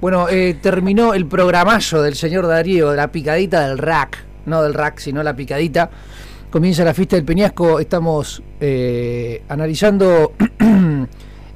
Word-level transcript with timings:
Bueno, 0.00 0.30
eh, 0.30 0.56
terminó 0.62 1.12
el 1.12 1.26
programazo 1.26 2.00
del 2.00 2.14
señor 2.14 2.46
Darío, 2.46 2.94
la 2.94 3.12
picadita 3.12 3.68
del 3.68 3.76
rack, 3.76 4.24
no 4.46 4.62
del 4.62 4.72
rack, 4.72 4.98
sino 4.98 5.22
la 5.22 5.36
picadita. 5.36 5.90
Comienza 6.48 6.84
la 6.84 6.94
fiesta 6.94 7.16
del 7.16 7.26
Peñasco, 7.26 7.78
estamos 7.78 8.42
eh, 8.60 9.42
analizando 9.50 10.32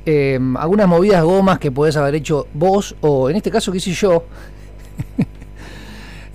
eh, 0.04 0.38
algunas 0.58 0.86
movidas 0.86 1.24
gomas 1.24 1.58
que 1.58 1.72
podés 1.72 1.96
haber 1.96 2.16
hecho 2.16 2.46
vos, 2.52 2.94
o 3.00 3.30
en 3.30 3.36
este 3.36 3.50
caso 3.50 3.72
que 3.72 3.78
hice 3.78 3.92
yo. 3.92 4.26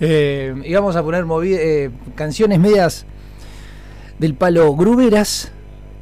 y 0.00 0.74
vamos 0.74 0.96
a 0.96 1.04
poner 1.04 1.24
canciones 2.16 2.58
medias 2.58 3.06
del 4.18 4.34
palo 4.34 4.74
gruberas, 4.74 5.52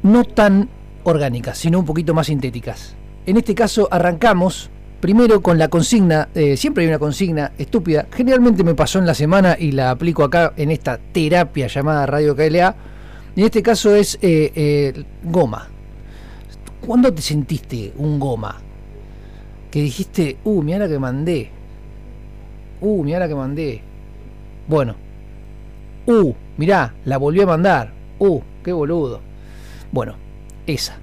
no 0.01 0.23
tan 0.23 0.69
orgánicas, 1.03 1.59
sino 1.59 1.77
un 1.77 1.85
poquito 1.85 2.15
más 2.15 2.25
sintéticas. 2.25 2.95
En 3.27 3.37
este 3.37 3.53
caso 3.53 3.87
arrancamos 3.91 4.71
Primero 4.99 5.41
con 5.41 5.57
la 5.57 5.69
consigna, 5.69 6.27
eh, 6.35 6.57
siempre 6.57 6.83
hay 6.83 6.89
una 6.89 6.99
consigna 6.99 7.53
estúpida, 7.57 8.07
generalmente 8.11 8.65
me 8.65 8.75
pasó 8.75 8.99
en 8.99 9.05
la 9.05 9.13
semana 9.13 9.55
y 9.57 9.71
la 9.71 9.91
aplico 9.91 10.25
acá 10.25 10.53
en 10.57 10.71
esta 10.71 10.97
terapia 10.97 11.67
llamada 11.67 12.05
Radio 12.05 12.35
KLA, 12.35 12.75
en 13.35 13.45
este 13.45 13.63
caso 13.63 13.95
es 13.95 14.19
eh, 14.21 14.51
eh, 14.53 15.03
goma. 15.23 15.69
¿Cuándo 16.85 17.13
te 17.13 17.21
sentiste 17.21 17.93
un 17.97 18.19
goma? 18.19 18.57
Que 19.71 19.81
dijiste, 19.81 20.37
uh, 20.43 20.61
mira 20.61 20.79
la 20.79 20.87
que 20.89 20.99
mandé. 20.99 21.49
Uh, 22.81 23.03
mira 23.03 23.19
la 23.19 23.27
que 23.27 23.35
mandé. 23.35 23.81
Bueno. 24.67 24.95
Uh, 26.07 26.33
mirá, 26.57 26.95
la 27.05 27.17
volví 27.17 27.41
a 27.41 27.45
mandar. 27.45 27.93
Uh, 28.17 28.41
qué 28.63 28.73
boludo. 28.73 29.21
Bueno, 29.91 30.15
esa. 30.65 30.97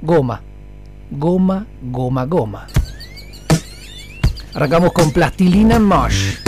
Goma. 0.00 0.40
Goma, 1.10 1.66
goma, 1.82 2.24
goma. 2.24 2.66
Arrancamos 4.56 4.94
con 4.94 5.10
Plastilina 5.12 5.78
Mosh. 5.78 6.38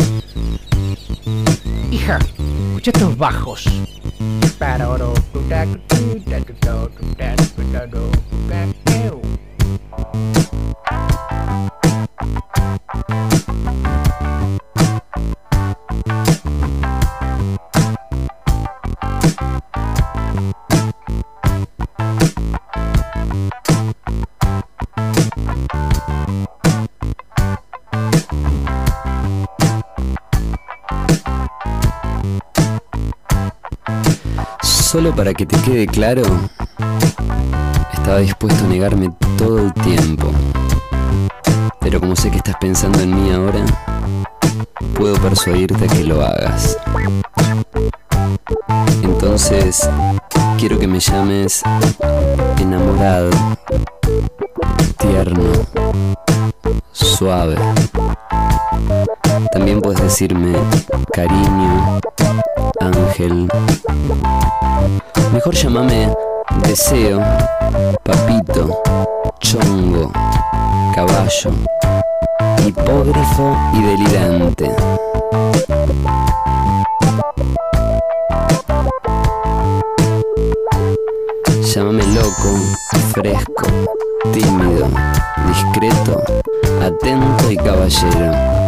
Hija, 1.91 2.19
escucha 2.71 2.91
estos 2.91 3.19
bajos. 3.19 3.67
Solo 34.89 35.15
para 35.15 35.35
que 35.35 35.45
te 35.45 35.55
quede 35.61 35.87
claro, 35.87 36.23
estaba 37.93 38.21
dispuesto 38.21 38.65
a 38.65 38.69
negarme 38.69 39.13
todo 39.37 39.59
el 39.59 39.71
tiempo. 39.75 40.33
Pero 41.79 42.01
como 42.01 42.17
sé 42.17 42.31
que 42.31 42.39
estás 42.39 42.57
pensando 42.59 42.99
en 43.01 43.15
mí 43.15 43.31
ahora, 43.31 43.67
puedo 44.95 45.15
persuadirte 45.17 45.85
a 45.85 45.89
que 45.89 46.05
lo 46.05 46.25
hagas. 46.25 46.79
Entonces, 49.03 49.87
quiero 50.57 50.79
que 50.79 50.89
me 50.89 51.01
llames 51.01 51.63
enamorado, 52.59 53.29
tierno, 54.97 55.51
suave. 56.93 57.57
También 59.53 59.81
puedes 59.81 60.01
decirme 60.01 60.57
cariño, 61.13 62.01
ángel. 62.81 63.49
Mejor 65.33 65.55
llámame 65.55 66.13
deseo, 66.67 67.21
papito, 68.03 68.83
chongo, 69.41 70.11
caballo, 70.95 71.51
hipógrafo 72.67 73.57
y 73.75 73.83
delirante. 73.83 74.71
Llámame 81.75 82.03
loco, 82.15 82.51
fresco, 83.13 83.67
tímido, 84.33 84.89
discreto, 85.47 86.23
atento 86.83 87.51
y 87.51 87.57
caballero. 87.57 88.68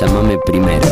Llámame 0.00 0.38
primero. 0.44 0.86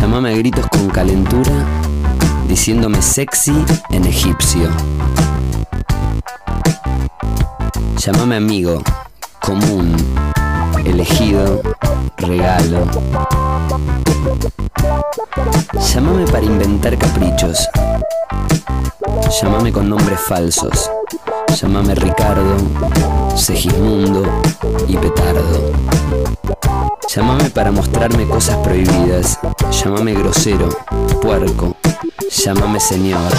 Llámame 0.00 0.32
a 0.32 0.36
gritos 0.38 0.66
con 0.68 0.88
calentura, 0.88 1.52
diciéndome 2.48 3.02
sexy 3.02 3.52
en 3.90 4.06
egipcio. 4.06 4.70
Llámame 7.98 8.36
amigo, 8.36 8.82
común, 9.40 9.94
elegido, 10.86 11.60
regalo. 12.16 12.86
Llámame 15.92 16.26
para 16.28 16.44
inventar 16.44 16.96
caprichos. 16.96 17.68
Llámame 19.42 19.70
con 19.70 19.86
nombres 19.90 20.18
falsos. 20.20 20.90
Llámame 21.60 21.94
Ricardo, 21.94 22.56
Segismundo 23.36 24.22
y 24.88 24.96
Petardo. 24.96 25.72
Llámame 27.06 27.50
para 27.50 27.70
mostrarme 27.70 28.26
cosas 28.26 28.56
prohibidas. 28.58 29.38
Llámame 29.70 30.14
grosero, 30.14 30.68
puerco. 31.22 31.76
Llámame 32.30 32.80
señor. 32.80 33.32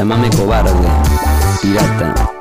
Llámame 0.00 0.30
cobarde, 0.30 0.88
pirata, 1.60 2.39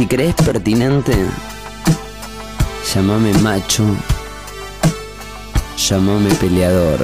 si 0.00 0.06
crees 0.06 0.34
pertinente, 0.34 1.12
Llámame 2.94 3.34
macho, 3.34 3.84
llámame 5.76 6.30
peleador. 6.36 7.00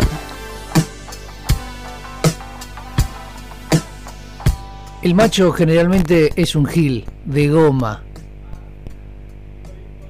El 5.02 5.14
macho 5.14 5.52
generalmente 5.52 6.32
es 6.36 6.56
un 6.56 6.64
gil, 6.64 7.04
de 7.26 7.48
goma. 7.48 8.02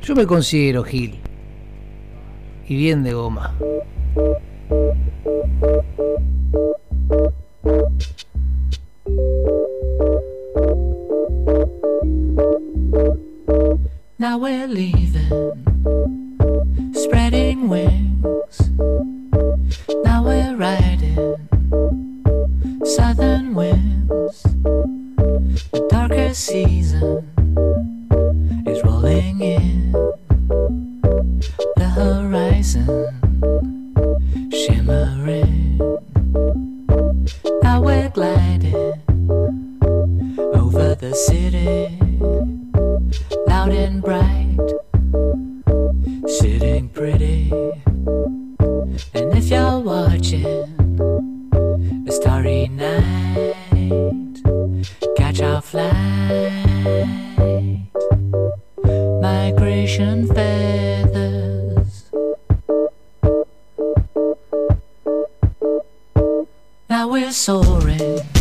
Yo 0.03 0.15
me 0.15 0.25
considero 0.25 0.85
gil. 0.85 1.19
Y 2.69 2.77
bien 2.77 3.03
de 3.03 3.15
goma. 3.15 3.53
Now 14.19 14.39
we're 14.39 14.67
leaving, 14.67 15.29
spreading 16.95 17.69
wings. 17.69 18.71
Now 20.05 20.25
we're 20.25 20.57
riding 20.57 21.37
southern 22.83 23.55
winds. 23.55 24.43
The 24.43 25.87
darker 25.91 26.33
season 26.33 27.29
is 28.67 28.83
rolling 28.85 29.43
in. 29.43 29.93
The 31.77 31.91
horizon 31.95 32.89
shimmering. 34.51 35.77
Now 37.63 37.83
we're 37.83 38.09
gliding 38.09 38.95
over 40.55 40.95
the 40.95 41.15
city 41.15 42.06
loud 43.67 43.77
and 43.77 44.03
bright, 44.03 44.59
sitting 46.29 46.89
pretty. 46.89 47.51
And 49.15 49.37
if 49.37 49.49
you're 49.49 49.81
watching 49.81 50.47
a 52.07 52.13
starry 52.13 52.69
night, 52.69 53.55
catch 55.17 55.41
our 55.41 55.61
flight, 55.61 55.93
migration 59.21 60.27
feathers. 60.29 62.11
Now 66.89 67.09
we're 67.09 67.33
soaring. 67.33 68.36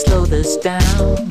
Slow 0.00 0.24
this 0.24 0.56
down. 0.56 1.29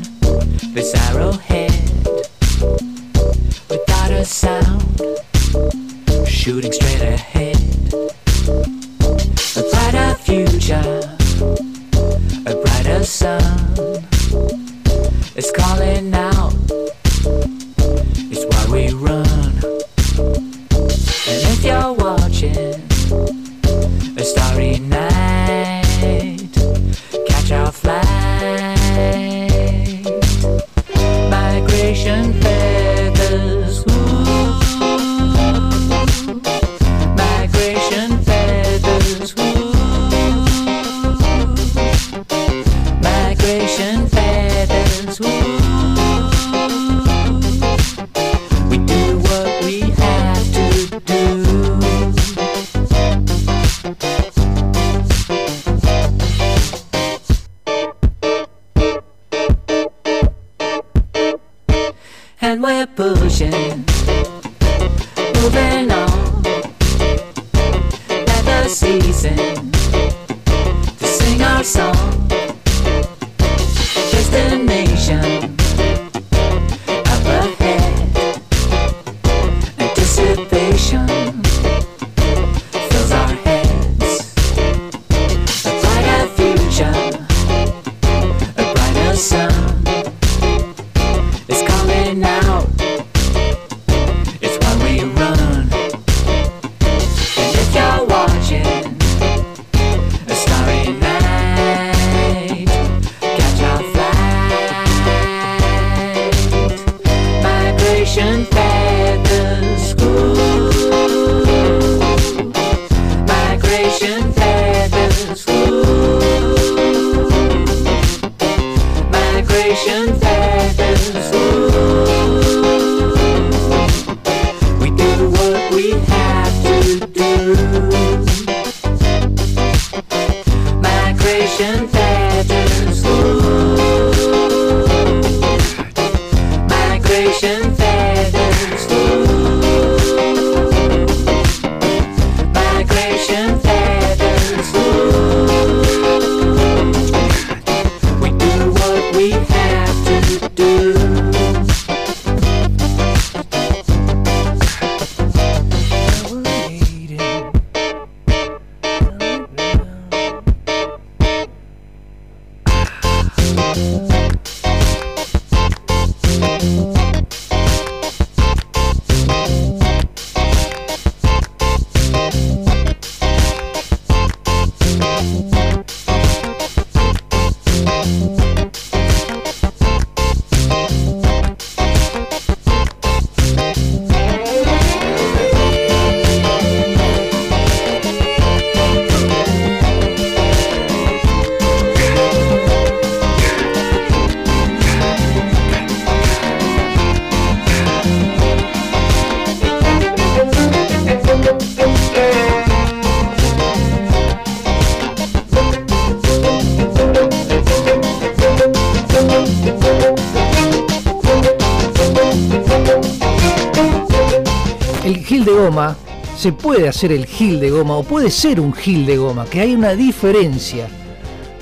Hacer 216.89 217.11
el 217.11 217.25
gil 217.25 217.59
de 217.59 217.69
goma 217.69 217.95
o 217.95 218.03
puede 218.03 218.29
ser 218.29 218.59
un 218.59 218.73
gil 218.73 219.05
de 219.05 219.17
goma, 219.17 219.45
que 219.45 219.61
hay 219.61 219.73
una 219.73 219.95
diferencia 219.95 220.87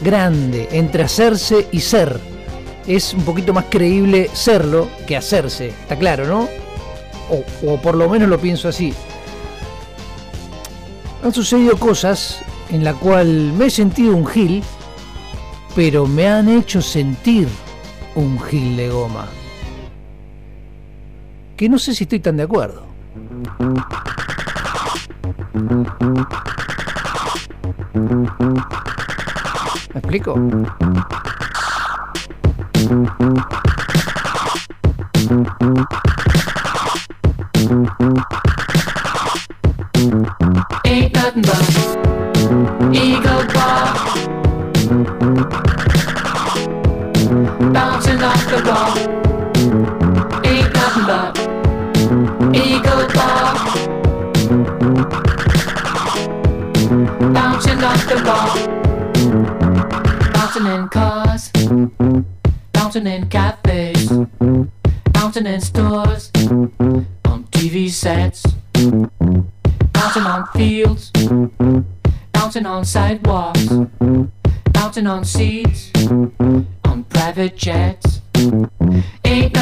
grande 0.01 0.67
entre 0.71 1.03
hacerse 1.03 1.67
y 1.71 1.79
ser. 1.79 2.19
Es 2.87 3.13
un 3.13 3.23
poquito 3.23 3.53
más 3.53 3.65
creíble 3.69 4.29
serlo 4.33 4.87
que 5.05 5.17
hacerse, 5.17 5.69
está 5.69 5.97
claro, 5.97 6.25
¿no? 6.25 6.47
O, 7.29 7.71
o 7.71 7.81
por 7.81 7.95
lo 7.95 8.09
menos 8.09 8.29
lo 8.29 8.39
pienso 8.39 8.69
así. 8.69 8.93
Han 11.23 11.33
sucedido 11.33 11.77
cosas 11.77 12.39
en 12.69 12.83
la 12.83 12.93
cual 12.93 13.53
me 13.53 13.65
he 13.65 13.69
sentido 13.69 14.15
un 14.15 14.25
gil, 14.25 14.63
pero 15.75 16.07
me 16.07 16.27
han 16.27 16.47
hecho 16.49 16.81
sentir 16.81 17.47
un 18.15 18.39
gil 18.39 18.77
de 18.77 18.89
goma. 18.89 19.27
Que 21.55 21.67
no 21.69 21.79
sé 21.79 21.93
si 21.93 22.03
estoy 22.03 22.19
tan 22.19 22.37
de 22.37 22.43
acuerdo. 22.43 22.86
¿Me 30.35 31.16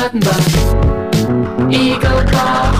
But 0.05 0.21
ego 1.73 2.23
bar. 2.31 2.73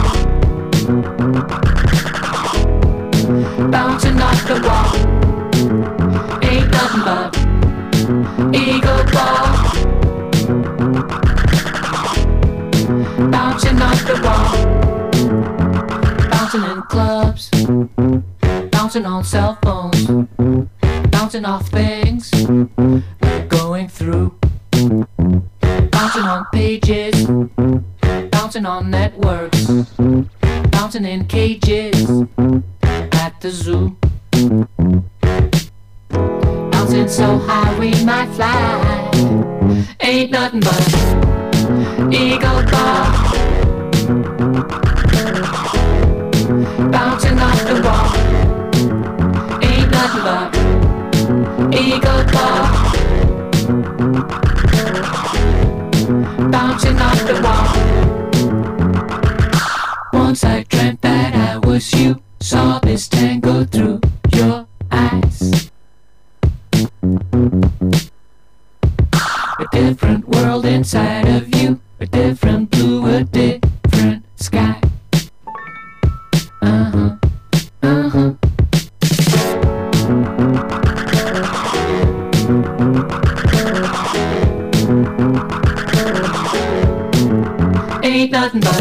Bouncing 3.71 4.21
off 4.21 4.47
the 4.47 4.55
wall. 4.63 4.95
Ain't 6.43 6.69
nothing 6.71 7.03
but 7.03 7.35
ego 8.55 8.95
bar. 9.11 9.43
Bouncing 13.31 13.81
off 13.81 14.05
the 14.05 14.15
wall 14.23 14.85
bouncing 16.29 16.63
in 16.71 16.81
clubs, 16.83 17.49
bouncing 18.69 19.05
on 19.05 19.23
cell 19.23 19.57
phones, 19.63 20.05
bouncing 21.09 21.43
off 21.43 21.67
things 21.69 22.29
pages, 26.51 27.27
bouncing 28.31 28.65
on 28.65 28.89
networks, 28.89 29.65
bouncing 30.71 31.05
in 31.05 31.25
cages 31.25 32.09
at 33.13 33.39
the 33.41 33.49
zoo. 33.51 33.95
Bouncing 36.71 37.07
so 37.07 37.37
high 37.39 37.77
we 37.79 37.91
might 38.03 38.29
fly, 38.35 39.11
ain't 40.01 40.31
nothing 40.31 40.59
but 40.61 42.13
ego 42.13 42.65
bar. 42.71 43.25
bouncing 46.91 47.39
off 47.39 47.65
the 47.65 47.81
wall. 47.83 48.15
Ain't 49.63 49.91
nothing 49.91 50.23
but 50.23 51.75
ego 51.75 52.25
bar. 52.31 52.84
Bouncing 56.75 56.99
off 56.99 57.23
the 57.25 57.35
wall. 57.41 57.71
Once 60.11 60.43
I 60.43 60.63
dreamt 60.63 61.01
that 61.03 61.33
I 61.33 61.57
was 61.65 61.93
you, 61.93 62.21
saw 62.41 62.79
this 62.79 63.07
tango 63.07 63.63
through 63.63 64.01
your 64.33 64.67
eyes. 64.91 65.69
A 69.57 69.65
different 69.71 70.27
world 70.27 70.65
inside 70.65 71.29
of 71.29 71.55
you, 71.55 71.79
a 72.01 72.07
different 72.07 72.71
blue, 72.71 73.05
a 73.05 73.23
different 73.23 74.25
sky. 74.35 74.81
Uh-huh. 76.61 77.15
Uh-huh. 77.83 78.19
Ain't 78.19 78.34
nothing 88.35 88.59
but 88.59 88.75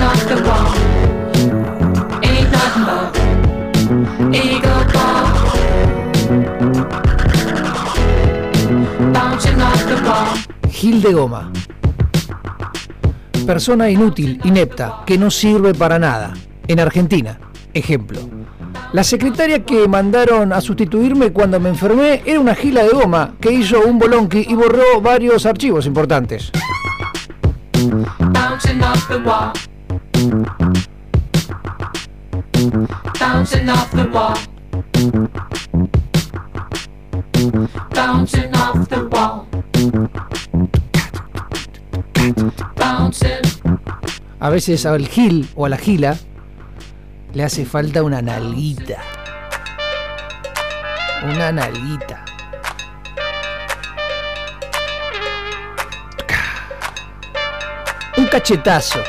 off 0.00 0.20
the 0.30 0.36
wall 0.46 0.70
the 10.30 10.68
Gil 10.70 11.02
de 11.02 11.12
goma. 11.12 11.52
Persona 13.46 13.90
inútil, 13.90 14.40
inepta, 14.44 15.02
que 15.06 15.18
no 15.18 15.30
sirve 15.30 15.74
para 15.74 15.98
nada. 15.98 16.32
En 16.66 16.80
Argentina, 16.80 17.38
ejemplo. 17.72 18.35
La 18.92 19.04
secretaria 19.04 19.64
que 19.64 19.88
mandaron 19.88 20.52
a 20.52 20.60
sustituirme 20.60 21.32
cuando 21.32 21.60
me 21.60 21.68
enfermé 21.68 22.22
era 22.24 22.40
una 22.40 22.54
gila 22.54 22.82
de 22.84 22.90
goma 22.90 23.34
que 23.40 23.52
hizo 23.52 23.80
un 23.80 23.98
bolonqui 23.98 24.46
y 24.48 24.54
borró 24.54 25.00
varios 25.02 25.44
archivos 25.44 25.86
importantes. 25.86 26.50
A 44.38 44.50
veces 44.50 44.86
al 44.86 45.06
gil 45.06 45.48
o 45.54 45.66
a 45.66 45.68
la 45.68 45.76
gila 45.76 46.16
le 47.36 47.44
hace 47.44 47.66
falta 47.66 48.02
una 48.02 48.22
nalguita. 48.22 48.96
Una 51.22 51.52
nalguita. 51.52 52.24
Un 58.16 58.24
cachetazo. 58.28 59.02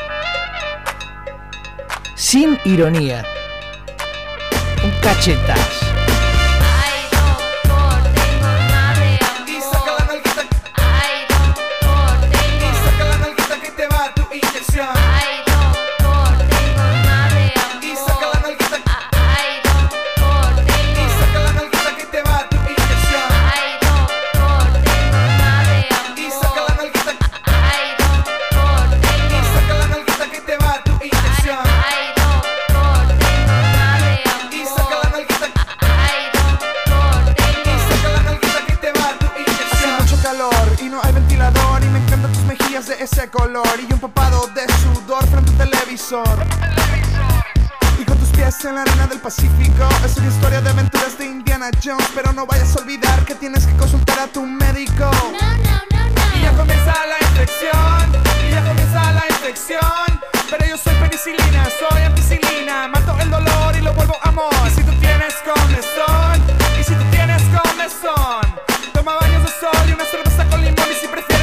Sin 2.16 2.60
ironía. 2.66 3.24
Un 4.84 4.92
cachetazo. 5.02 5.77
de 42.86 43.04
ese 43.04 43.28
color 43.32 43.68
y 43.90 43.92
un 43.92 44.00
papado 44.00 44.46
de 44.54 44.62
sudor 44.76 45.26
frente 45.26 45.64
al 45.64 45.70
televisor. 45.72 46.38
Y 48.00 48.06
con 48.06 48.16
tus 48.20 48.30
pies 48.30 48.64
en 48.66 48.76
la 48.76 48.84
arena 48.84 49.08
del 49.08 49.20
Pacífico. 49.20 49.90
Es 50.06 50.16
una 50.18 50.28
historia 50.28 50.62
de 50.62 50.70
aventuras 50.70 51.18
de 51.18 51.26
Indiana 51.26 51.72
Jones 51.84 52.08
Pero 52.14 52.34
no 52.34 52.46
vayas 52.46 52.76
a 52.76 52.82
olvidar 52.82 53.26
que 53.26 53.34
tienes 53.34 53.66
que 53.66 53.76
consultar 53.78 54.20
a 54.20 54.28
tu 54.28 54.46
médico. 54.46 55.10
No, 55.10 55.58
no, 55.58 55.82
no, 55.90 56.06
no. 56.06 56.38
Y 56.38 56.42
ya 56.44 56.52
comienza 56.52 56.94
la 57.08 57.18
infección 57.28 58.24
Y 58.48 58.52
ya 58.52 58.64
comienza 58.64 59.12
la 59.12 59.24
infección. 59.28 60.22
Pero 60.48 60.66
yo 60.68 60.78
soy 60.78 60.94
penicilina, 60.98 61.68
soy 61.80 62.04
ampicilina 62.04 62.88
Mato 62.90 63.18
el 63.20 63.32
dolor 63.32 63.76
y 63.76 63.82
lo 63.82 63.92
vuelvo 63.94 64.18
amor. 64.22 64.54
Y 64.68 64.70
si 64.70 64.84
tú 64.84 64.92
tienes 65.00 65.34
comezón 65.44 66.44
Y 66.80 66.84
si 66.84 66.94
tú 66.94 67.04
tienes 67.10 67.42
comezón 67.42 68.46
Toma 68.94 69.16
baños 69.16 69.42
de 69.42 69.50
sol 69.50 69.90
y 69.90 69.94
una 69.94 70.06
cerveza 70.06 70.46
con 70.46 70.64
limón 70.64 70.86
Y 70.92 70.96
si 71.02 71.08
prefieres 71.08 71.37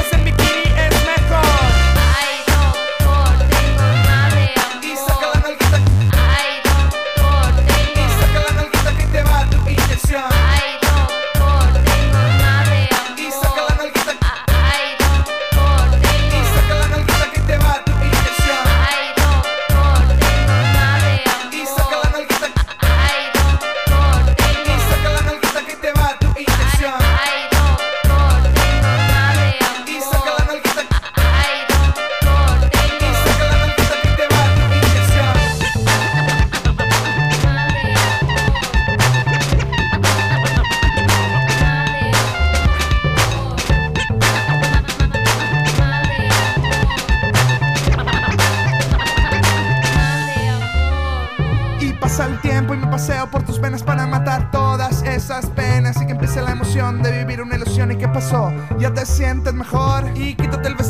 te 59.04 59.10
sientes 59.10 59.52
mejor? 59.52 60.10
Y 60.14 60.34
quítate 60.34 60.68
el 60.68 60.76
vestido 60.76 60.83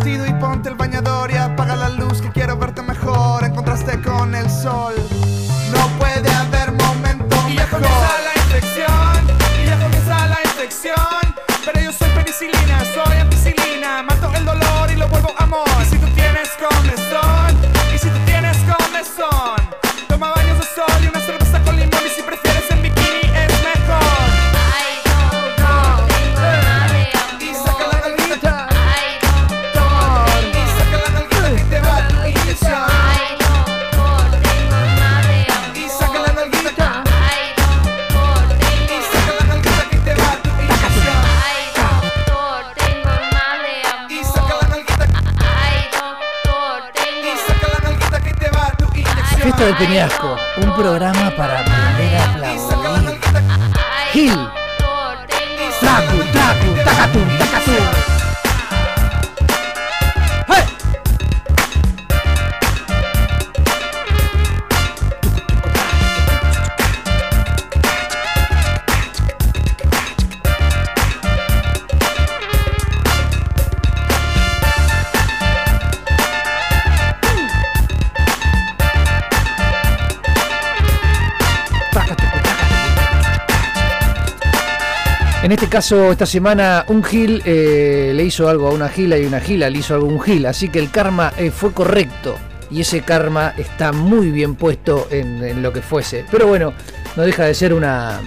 caso, 85.75 86.13
esta 86.13 86.25
semana, 86.25 86.85
un 86.87 87.03
Gil 87.03 87.43
eh, 87.45 88.13
le 88.15 88.23
hizo 88.23 88.49
algo 88.49 88.69
a 88.69 88.71
una 88.71 88.89
Gila 88.89 89.19
y 89.19 89.27
una 89.27 89.41
Gila 89.41 89.69
le 89.69 89.81
hizo 89.81 89.95
algo 89.95 90.07
a 90.07 90.11
un 90.11 90.21
Gil. 90.21 90.47
Así 90.47 90.69
que 90.69 90.79
el 90.79 90.89
karma 90.89 91.33
eh, 91.37 91.51
fue 91.51 91.73
correcto. 91.73 92.37
Y 92.71 92.83
ese 92.83 93.01
karma 93.01 93.55
está 93.59 93.91
muy 93.91 94.31
bien 94.31 94.55
puesto 94.55 95.09
en, 95.11 95.63
lo 95.65 95.73
que 95.73 95.83
fuese. 95.83 96.25
Pero 96.31 96.47
bueno, 96.47 96.75
no 97.17 97.25
deja 97.25 97.47
de 97.47 97.55
ser 97.55 97.75
una, 97.75 98.21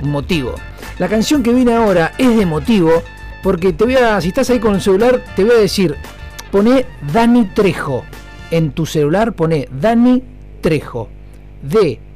un 0.00 0.10
motivo. 0.12 0.54
La 1.00 1.08
canción 1.08 1.42
que 1.42 1.52
viene 1.52 1.74
ahora 1.74 2.12
es 2.18 2.36
de 2.36 2.46
motivo. 2.46 3.02
Porque 3.42 3.72
te 3.72 3.82
voy 3.82 3.96
a, 3.96 4.20
si 4.20 4.28
estás 4.28 4.48
ahí 4.50 4.60
con 4.60 4.76
el 4.76 4.80
celular, 4.80 5.20
te 5.34 5.42
voy 5.42 5.54
a 5.56 5.58
decir, 5.58 5.96
poné 6.52 6.86
Dani 7.12 7.46
Trejo. 7.46 8.04
En 8.52 8.70
tu 8.70 8.86
celular 8.86 9.32
poné 9.32 9.68
Dani 9.72 10.22
Trejo. 10.60 11.08
D-A-N-N-Y 11.62 12.06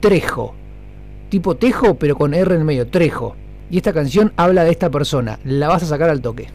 Trejo. 0.00 0.65
Tipo 1.28 1.56
Tejo, 1.56 1.96
pero 1.96 2.16
con 2.16 2.34
R 2.34 2.54
en 2.54 2.64
medio, 2.64 2.86
Trejo. 2.86 3.34
Y 3.70 3.78
esta 3.78 3.92
canción 3.92 4.32
habla 4.36 4.64
de 4.64 4.70
esta 4.70 4.90
persona. 4.90 5.38
La 5.44 5.68
vas 5.68 5.82
a 5.82 5.86
sacar 5.86 6.08
al 6.08 6.20
toque. 6.20 6.48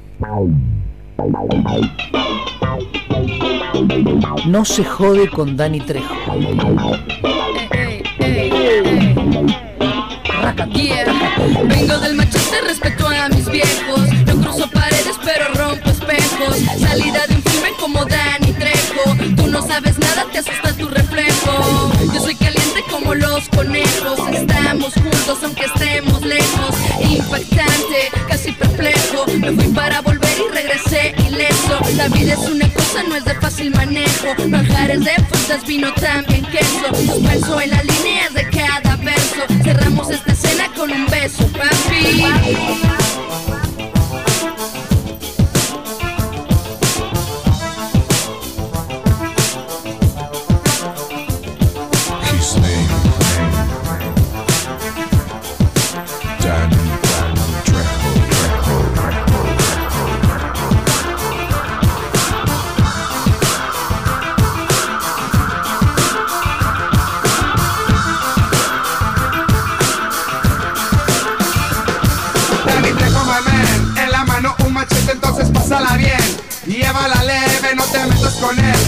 No 4.48 4.66
se 4.66 4.84
jode 4.84 5.30
con 5.30 5.58
Dani 5.58 5.82
Trejo. 5.82 6.16
Yeah. 10.74 11.06
Vengo 11.68 11.98
del 12.00 12.16
machete, 12.16 12.62
respeto 12.68 13.08
a 13.08 13.30
mis 13.30 13.50
viejos. 13.50 14.02
No 14.26 14.42
cruzo 14.42 14.70
paredes, 14.70 15.18
pero 15.24 15.46
rompo 15.54 15.90
espejos. 15.90 16.58
Salida 16.80 17.28
de 17.28 17.36
un 17.36 17.44
filme 17.44 17.70
como 17.80 18.06
Danny 18.06 18.54
Trejo. 18.54 19.36
Tú 19.36 19.48
no 19.48 19.62
sabes 19.62 20.00
nada, 20.00 20.26
te 20.32 20.40
asusta 20.40 20.74
tu 20.74 20.88
reflejo. 20.88 21.92
Yo 22.14 22.22
soy 22.22 22.36
caliente 22.36 22.51
como 22.92 23.16
los 23.16 23.48
conejos. 23.50 24.20
Estamos 24.34 24.94
juntos, 24.94 25.40
aunque 25.44 25.66
estemos 25.66 26.22
lejos. 26.22 26.76
Impactante, 27.10 28.12
casi 28.28 28.52
perplejo. 28.52 29.26
Me 29.40 29.52
fui 29.54 29.74
para 29.74 30.02
volver 30.02 30.38
y 30.38 30.54
regresé 30.54 31.16
ileso. 31.26 31.80
La 31.96 32.10
vida 32.10 32.34
es 32.34 32.50
una 32.50 32.72
cosa, 32.74 33.04
no 33.08 33.16
es 33.16 33.26
de 33.26 33.36
fácil 33.36 33.72
manejo. 33.72 34.36
Manjares 34.48 35.04
de 35.04 35.14
frutas, 35.30 35.66
vino 35.66 35.94
también 35.96 36.46
queso. 36.46 36.94
Suspenso 36.94 37.62
en 37.62 37.72
las 37.72 37.86
líneas 37.86 38.34
de 38.34 38.50
cada 38.50 38.98
verso. 38.98 39.64
Cerramos 39.64 40.10
esta 40.10 40.34
escena 40.34 40.70
con 40.76 40.92
un 40.92 41.08
beso, 41.08 41.48
papi. 41.48 43.01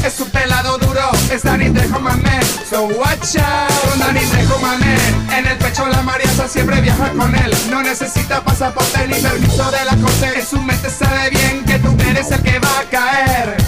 Es 0.04 0.20
un 0.20 0.32
pelado 0.32 0.80
duro, 0.80 1.12
es 1.32 1.44
Danny 1.44 1.70
Trejo, 1.70 2.00
my 2.00 2.20
man. 2.24 2.44
So 2.68 2.86
watch 2.86 3.36
out. 3.38 3.70
Con 3.88 4.00
Danny 4.00 4.22
Trejo, 4.22 4.58
my 4.58 4.78
man. 4.84 5.32
En 5.38 5.46
el 5.46 5.58
pecho 5.60 5.86
la 5.86 6.02
mariaza 6.02 6.48
siempre 6.48 6.82
viaja 6.82 7.12
con 7.12 7.36
él. 7.36 7.54
No 7.70 7.84
necesita 7.84 8.44
pasaporte 8.44 9.08
ni 9.08 9.13
permiso 9.13 9.70
de 9.70 9.86
la 9.86 9.96
corte. 9.98 10.39
En 10.39 10.46
su 10.46 10.60
mente 10.60 10.89
sabe 10.89 11.30
bien 11.30 11.63
que 11.66 11.78
tú 11.78 11.96
eres 12.10 12.32
el 12.32 12.42
que 12.42 12.58
va 12.58 12.80
a 12.80 12.84
caer. 12.89 13.62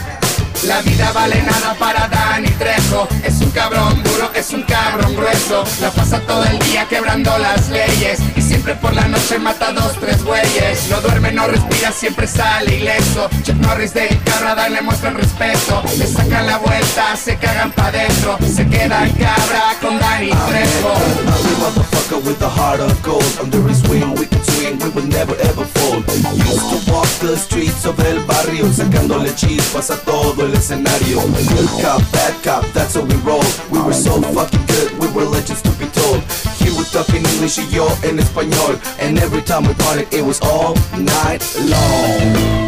La 0.68 0.82
vida 0.82 1.12
vale 1.12 1.42
nada 1.44 1.76
para 1.78 2.08
Dani 2.08 2.50
Trejo. 2.50 3.08
Es 3.24 3.40
un 3.42 3.52
cabrón 3.52 4.02
duro, 4.04 4.32
es 4.34 4.52
un 4.52 4.64
cabrón 4.64 5.16
grueso. 5.16 5.64
La 5.80 5.92
pasa 5.92 6.20
todo 6.22 6.44
el 6.44 6.58
día 6.60 6.88
quebrando 6.88 7.38
las 7.38 7.70
leyes. 7.70 8.20
Y 8.36 8.42
siempre 8.42 8.74
por 8.76 8.94
la 8.94 9.08
noche 9.08 9.38
mata 9.38 9.72
dos, 9.72 9.94
tres 10.00 10.24
güeyes 10.24 10.90
No 10.90 11.02
duerme, 11.02 11.32
no 11.32 11.48
respira, 11.48 11.92
siempre 11.92 12.26
sale 12.26 12.78
ileso. 12.78 13.30
Chuck 13.44 13.58
Norris 13.58 13.94
de 13.94 14.08
Carrada 14.26 14.68
le 14.70 14.82
muestran 14.82 15.16
respeto. 15.16 15.84
Le 15.98 16.08
sacan 16.08 16.48
la 16.48 16.58
vuelta, 16.58 17.16
se 17.16 17.38
cagan 17.38 17.72
pa' 17.72 17.92
dentro. 17.92 18.38
Se 18.42 18.68
quedan 18.68 19.12
cabra 19.12 19.76
con 19.82 20.00
Dani 20.00 20.30
Trejo 20.30 22.05
with 22.26 22.42
a 22.42 22.50
heart 22.50 22.80
of 22.80 22.92
gold. 23.04 23.24
Under 23.40 23.62
his 23.70 23.82
wing 23.88 24.10
we 24.16 24.26
could 24.26 24.44
swing, 24.46 24.78
we 24.80 24.90
would 24.90 25.08
never 25.08 25.36
ever 25.36 25.64
fold 25.64 26.04
Used 26.34 26.68
to 26.74 26.92
walk 26.92 27.08
the 27.22 27.38
streets 27.38 27.86
of 27.86 28.00
el 28.00 28.26
barrio 28.26 28.66
Sacándole 28.66 29.34
chispas 29.36 29.90
a 29.92 29.98
todo 30.04 30.46
el 30.46 30.54
escenario. 30.54 31.22
Good 31.22 31.70
cop, 31.82 32.02
bad 32.12 32.34
cop, 32.44 32.66
that's 32.74 32.96
how 32.96 33.06
we 33.06 33.16
roll. 33.28 33.46
We 33.72 33.80
were 33.82 33.94
so 33.94 34.22
fucking 34.22 34.66
good, 34.66 34.92
we 35.00 35.08
were 35.14 35.26
legends 35.26 35.62
to 35.62 35.72
be 35.78 35.88
told. 35.88 36.22
He 36.60 36.70
would 36.76 36.88
talk 36.92 37.10
in 37.10 37.26
English 37.26 37.58
y 37.58 37.68
yo 37.70 37.88
en 38.04 38.20
español. 38.20 38.80
And 39.00 39.20
every 39.20 39.42
time 39.42 39.64
we 39.64 39.74
partied 39.76 40.12
it 40.12 40.24
was 40.26 40.42
all 40.42 40.76
night 40.98 41.42
long 41.70 42.65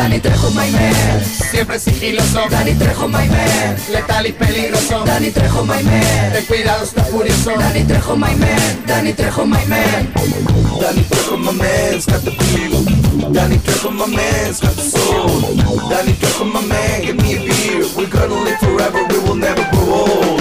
Danny 0.00 0.18
Trejo, 0.18 0.50
my 0.54 0.70
man. 0.70 1.22
Siempre 1.50 1.78
sigiloso 1.78 2.48
Danny 2.48 2.72
Trejo, 2.74 3.06
my 3.06 3.28
man. 3.28 3.76
Letal 3.92 4.26
y 4.28 4.32
peligroso 4.32 5.04
Danny 5.04 5.30
Trejo, 5.30 5.62
my 5.62 5.82
man. 5.82 6.32
Ten 6.32 6.44
cuidado, 6.46 6.84
está 6.84 7.04
furioso 7.04 7.50
Danny 7.58 7.84
Trejo, 7.84 8.16
my 8.16 8.34
man. 8.36 8.82
Danny 8.86 9.12
Trejo, 9.12 9.44
my 9.44 9.62
man. 9.66 10.10
Danny 10.80 11.04
Trejo, 11.04 11.36
my 11.36 11.52
got 11.52 12.24
the 12.24 12.30
feel. 12.30 13.30
Danny 13.30 13.58
Trejo, 13.58 13.90
my 13.90 14.06
got 14.06 14.74
the 14.74 14.82
soul. 14.82 15.90
Danny 15.90 16.14
Trejo, 16.14 16.50
my 16.50 16.64
man, 16.64 17.02
give 17.02 17.16
me 17.16 17.36
a 17.36 17.40
beer. 17.40 17.84
We're 17.94 18.06
gonna 18.08 18.42
live 18.42 18.58
forever, 18.58 19.04
we 19.10 19.18
will 19.18 19.34
never 19.34 19.62
grow 19.70 20.06
old. 20.06 20.39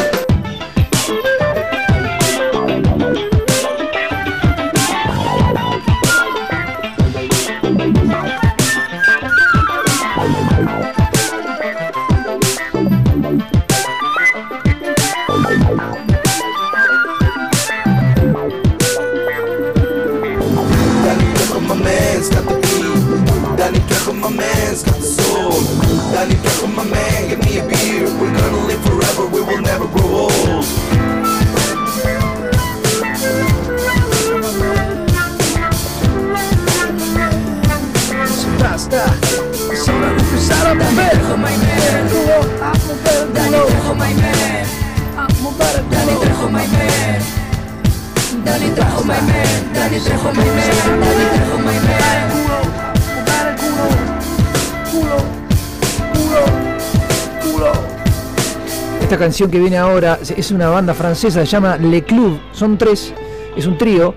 Canción 59.20 59.52
que 59.52 59.60
viene 59.60 59.78
ahora 59.78 60.18
es 60.36 60.50
una 60.50 60.70
banda 60.70 60.94
francesa, 60.94 61.42
se 61.42 61.46
llama 61.46 61.76
Le 61.76 62.04
Club, 62.04 62.40
son 62.54 62.78
tres, 62.78 63.14
es 63.56 63.68
un 63.68 63.78
trío. 63.78 64.16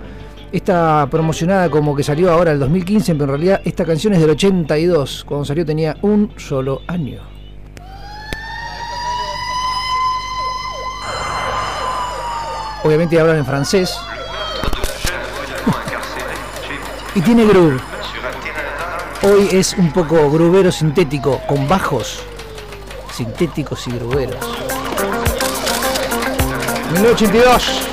Está 0.52 1.08
promocionada 1.10 1.70
como 1.70 1.96
que 1.96 2.02
salió 2.02 2.30
ahora 2.30 2.52
el 2.52 2.60
2015, 2.60 3.14
pero 3.14 3.24
en 3.24 3.30
realidad 3.30 3.60
esta 3.64 3.84
canción 3.84 4.12
es 4.12 4.20
del 4.20 4.30
82. 4.30 5.24
Cuando 5.26 5.44
salió 5.44 5.66
tenía 5.66 5.96
un 6.02 6.32
solo 6.36 6.82
año. 6.86 7.20
Obviamente 12.84 13.18
hablan 13.18 13.38
en 13.38 13.46
francés. 13.46 13.98
y 17.14 17.20
tiene 17.22 17.44
groove. 17.44 17.80
Hoy 19.22 19.48
es 19.52 19.74
un 19.74 19.92
poco 19.92 20.30
grubero 20.30 20.70
sintético, 20.70 21.40
con 21.48 21.66
bajos 21.66 22.22
sintéticos 23.12 23.86
y 23.88 23.92
gruberos. 23.92 24.61
1982. 26.94 27.91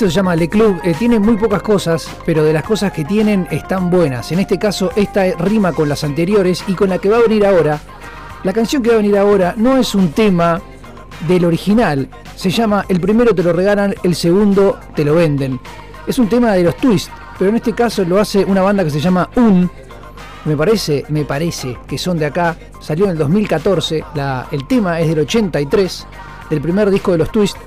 Esto 0.00 0.08
se 0.08 0.16
llama 0.16 0.34
Le 0.34 0.48
Club, 0.48 0.80
eh, 0.82 0.94
tiene 0.98 1.18
muy 1.18 1.36
pocas 1.36 1.60
cosas, 1.60 2.08
pero 2.24 2.42
de 2.42 2.54
las 2.54 2.62
cosas 2.62 2.90
que 2.90 3.04
tienen 3.04 3.46
están 3.50 3.90
buenas. 3.90 4.32
En 4.32 4.38
este 4.38 4.58
caso, 4.58 4.90
esta 4.96 5.24
rima 5.36 5.74
con 5.74 5.90
las 5.90 6.04
anteriores 6.04 6.64
y 6.66 6.72
con 6.72 6.88
la 6.88 6.96
que 6.96 7.10
va 7.10 7.18
a 7.18 7.20
venir 7.20 7.44
ahora. 7.44 7.78
La 8.42 8.54
canción 8.54 8.82
que 8.82 8.88
va 8.88 8.94
a 8.94 9.02
venir 9.02 9.18
ahora 9.18 9.52
no 9.58 9.76
es 9.76 9.94
un 9.94 10.12
tema 10.12 10.58
del 11.28 11.44
original, 11.44 12.08
se 12.34 12.48
llama 12.48 12.86
El 12.88 12.98
primero 12.98 13.34
te 13.34 13.42
lo 13.42 13.52
regalan, 13.52 13.94
el 14.02 14.14
segundo 14.14 14.80
te 14.96 15.04
lo 15.04 15.16
venden. 15.16 15.60
Es 16.06 16.18
un 16.18 16.30
tema 16.30 16.52
de 16.54 16.62
los 16.62 16.78
Twist, 16.78 17.10
pero 17.38 17.50
en 17.50 17.56
este 17.56 17.74
caso 17.74 18.02
lo 18.02 18.18
hace 18.18 18.42
una 18.42 18.62
banda 18.62 18.82
que 18.82 18.88
se 18.90 19.00
llama 19.00 19.28
Un. 19.36 19.70
Me 20.46 20.56
parece, 20.56 21.04
me 21.10 21.26
parece 21.26 21.76
que 21.86 21.98
son 21.98 22.18
de 22.18 22.24
acá. 22.24 22.56
Salió 22.80 23.04
en 23.04 23.10
el 23.10 23.18
2014. 23.18 24.02
la- 24.14 24.46
el 24.50 24.66
tema 24.66 24.98
es 24.98 25.08
del 25.10 25.18
83, 25.18 26.06
del 26.48 26.62
primer 26.62 26.88
disco 26.90 27.12
de 27.12 27.18
los 27.18 27.30
Twist. 27.30 27.58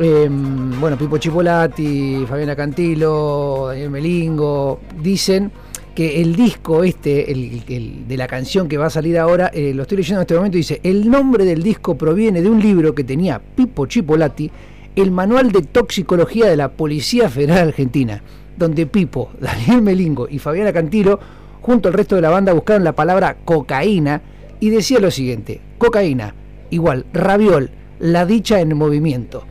Eh, 0.00 0.28
bueno, 0.30 0.96
Pipo 0.96 1.18
Chipolati, 1.18 2.24
Fabiana 2.28 2.54
Cantilo, 2.54 3.66
Daniel 3.66 3.90
Melingo, 3.90 4.78
dicen 5.02 5.50
que 5.92 6.22
el 6.22 6.36
disco 6.36 6.84
este, 6.84 7.32
el, 7.32 7.64
el 7.66 8.06
de 8.06 8.16
la 8.16 8.28
canción 8.28 8.68
que 8.68 8.78
va 8.78 8.86
a 8.86 8.90
salir 8.90 9.18
ahora, 9.18 9.50
eh, 9.52 9.74
lo 9.74 9.82
estoy 9.82 9.98
leyendo 9.98 10.20
en 10.20 10.22
este 10.22 10.36
momento, 10.36 10.56
dice, 10.56 10.80
el 10.84 11.10
nombre 11.10 11.44
del 11.44 11.64
disco 11.64 11.98
proviene 11.98 12.40
de 12.40 12.48
un 12.48 12.60
libro 12.60 12.94
que 12.94 13.02
tenía 13.02 13.40
Pipo 13.40 13.86
Chipolati, 13.86 14.48
el 14.94 15.10
Manual 15.10 15.50
de 15.50 15.62
Toxicología 15.62 16.46
de 16.46 16.56
la 16.56 16.68
Policía 16.68 17.28
Federal 17.28 17.66
Argentina, 17.66 18.22
donde 18.56 18.86
Pipo, 18.86 19.30
Daniel 19.40 19.82
Melingo 19.82 20.28
y 20.30 20.38
Fabiana 20.38 20.72
Cantilo, 20.72 21.18
junto 21.60 21.88
al 21.88 21.94
resto 21.94 22.14
de 22.14 22.22
la 22.22 22.30
banda, 22.30 22.52
buscaron 22.52 22.84
la 22.84 22.94
palabra 22.94 23.38
cocaína 23.44 24.22
y 24.60 24.70
decía 24.70 25.00
lo 25.00 25.10
siguiente, 25.10 25.60
cocaína, 25.76 26.36
igual, 26.70 27.04
raviol, 27.12 27.70
la 27.98 28.26
dicha 28.26 28.60
en 28.60 28.76
movimiento. 28.76 29.42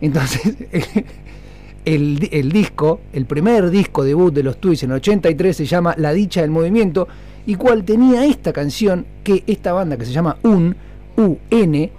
Entonces, 0.00 0.54
el, 1.84 2.28
el 2.32 2.52
disco, 2.52 3.00
el 3.12 3.26
primer 3.26 3.70
disco 3.70 4.04
debut 4.04 4.32
de 4.32 4.42
los 4.42 4.58
Twists 4.58 4.84
en 4.84 4.90
el 4.90 4.96
83 4.96 5.56
se 5.56 5.66
llama 5.66 5.94
La 5.98 6.12
dicha 6.12 6.40
del 6.40 6.50
movimiento 6.50 7.08
y 7.46 7.56
cual 7.56 7.84
tenía 7.84 8.24
esta 8.24 8.52
canción 8.52 9.04
que 9.22 9.44
esta 9.46 9.72
banda 9.72 9.96
que 9.96 10.04
se 10.04 10.12
llama 10.12 10.36
UN, 10.42 10.74
UN, 11.16 11.90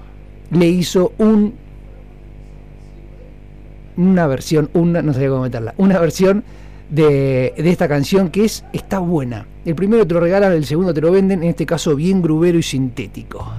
le 0.52 0.68
hizo 0.68 1.14
un 1.18 1.54
una 3.98 4.28
versión, 4.28 4.70
una, 4.74 5.02
no 5.02 5.14
sabía 5.14 5.30
cómo 5.30 5.44
meterla, 5.44 5.74
una 5.78 6.00
versión 6.00 6.44
de, 6.90 7.54
de 7.56 7.70
esta 7.70 7.88
canción 7.88 8.30
que 8.30 8.44
es 8.46 8.66
está 8.74 9.00
buena. 9.00 9.48
El 9.64 9.76
primero 9.76 10.06
te 10.06 10.14
lo 10.14 10.20
regalan, 10.20 10.52
el 10.52 10.66
segundo 10.66 10.94
te 10.94 11.02
lo 11.02 11.12
venden, 11.12 11.44
en 11.44 11.50
este 11.50 11.66
caso 11.66 11.96
bien 11.96 12.22
grubero 12.22 12.58
y 12.58 12.64
sintético. 12.64 13.54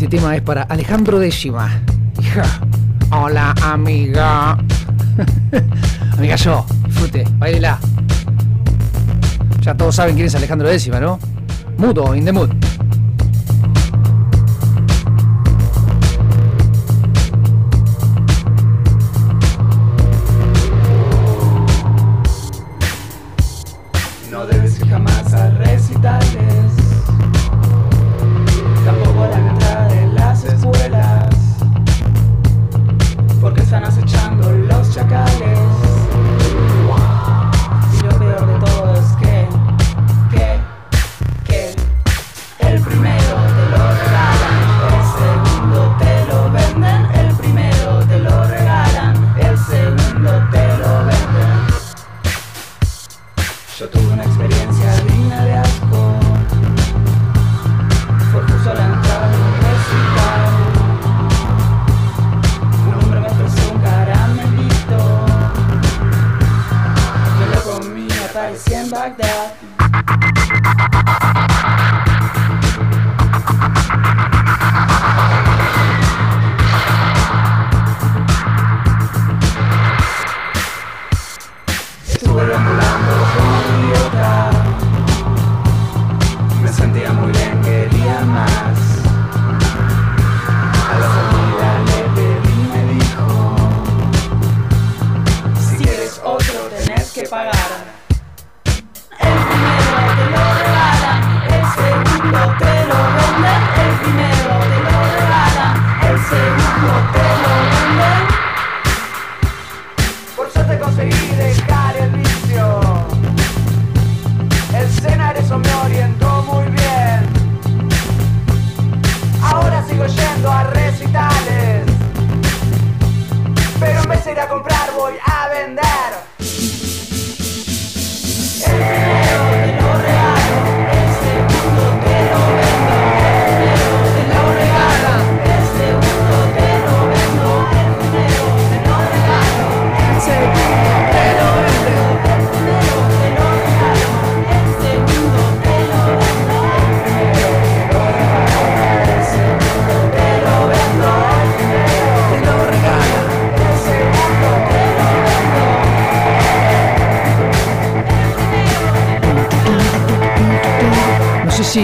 Este 0.00 0.16
tema 0.16 0.34
es 0.34 0.40
para 0.40 0.62
Alejandro 0.62 1.18
Décima. 1.18 1.82
Hija. 2.18 2.42
Hola, 3.10 3.54
amiga. 3.62 4.52
amiga 6.16 6.36
yo, 6.36 6.64
disfrute, 6.86 7.26
bailela. 7.36 7.78
Ya 9.60 9.76
todos 9.76 9.96
saben 9.96 10.14
quién 10.14 10.28
es 10.28 10.34
Alejandro 10.34 10.70
Décima, 10.70 11.00
¿no? 11.00 11.18
Mudo, 11.76 12.14
in 12.14 12.24
the 12.24 12.32
mood. 12.32 12.48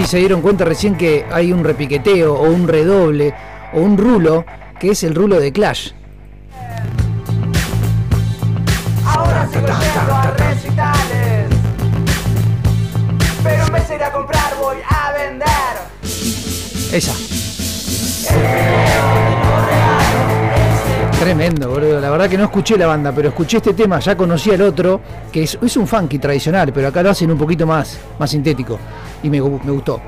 Se 0.07 0.19
dieron 0.19 0.41
cuenta 0.41 0.63
recién 0.63 0.95
que 0.95 1.25
hay 1.29 1.51
un 1.51 1.65
repiqueteo 1.65 2.33
o 2.33 2.49
un 2.49 2.67
redoble 2.67 3.33
o 3.73 3.81
un 3.81 3.97
rulo 3.97 4.45
que 4.79 4.91
es 4.91 5.03
el 5.03 5.13
rulo 5.13 5.37
de 5.37 5.51
Clash. 5.51 5.91
Ahora 9.05 9.47
sigo 9.47 9.67
yendo 9.67 10.15
a 10.15 10.31
recitales. 10.31 11.47
Pero 13.43 13.65
en 13.65 13.73
vez 13.73 13.89
de 13.89 13.95
ir 13.95 14.03
a 14.03 14.11
comprar 14.13 14.55
voy 14.61 14.77
a 14.87 15.11
vender. 15.11 15.47
Esa. 16.93 17.13
Tremendo, 21.19 21.69
boludo. 21.69 21.99
La 21.99 22.09
verdad 22.09 22.29
que 22.29 22.37
no 22.37 22.45
escuché 22.45 22.77
la 22.77 22.87
banda, 22.87 23.11
pero 23.11 23.29
escuché 23.29 23.57
este 23.57 23.73
tema, 23.73 23.99
ya 23.99 24.15
conocía 24.15 24.53
el 24.53 24.61
otro, 24.61 25.01
que 25.33 25.43
es, 25.43 25.57
es 25.61 25.75
un 25.75 25.85
funky 25.85 26.19
tradicional, 26.19 26.71
pero 26.71 26.87
acá 26.87 27.03
lo 27.03 27.09
hacen 27.09 27.29
un 27.29 27.37
poquito 27.37 27.67
más, 27.67 27.97
más 28.17 28.29
sintético. 28.29 28.79
Y 29.27 29.29
me, 29.29 29.41
gu- 29.41 29.61
me 29.63 29.71
gustó. 29.73 29.99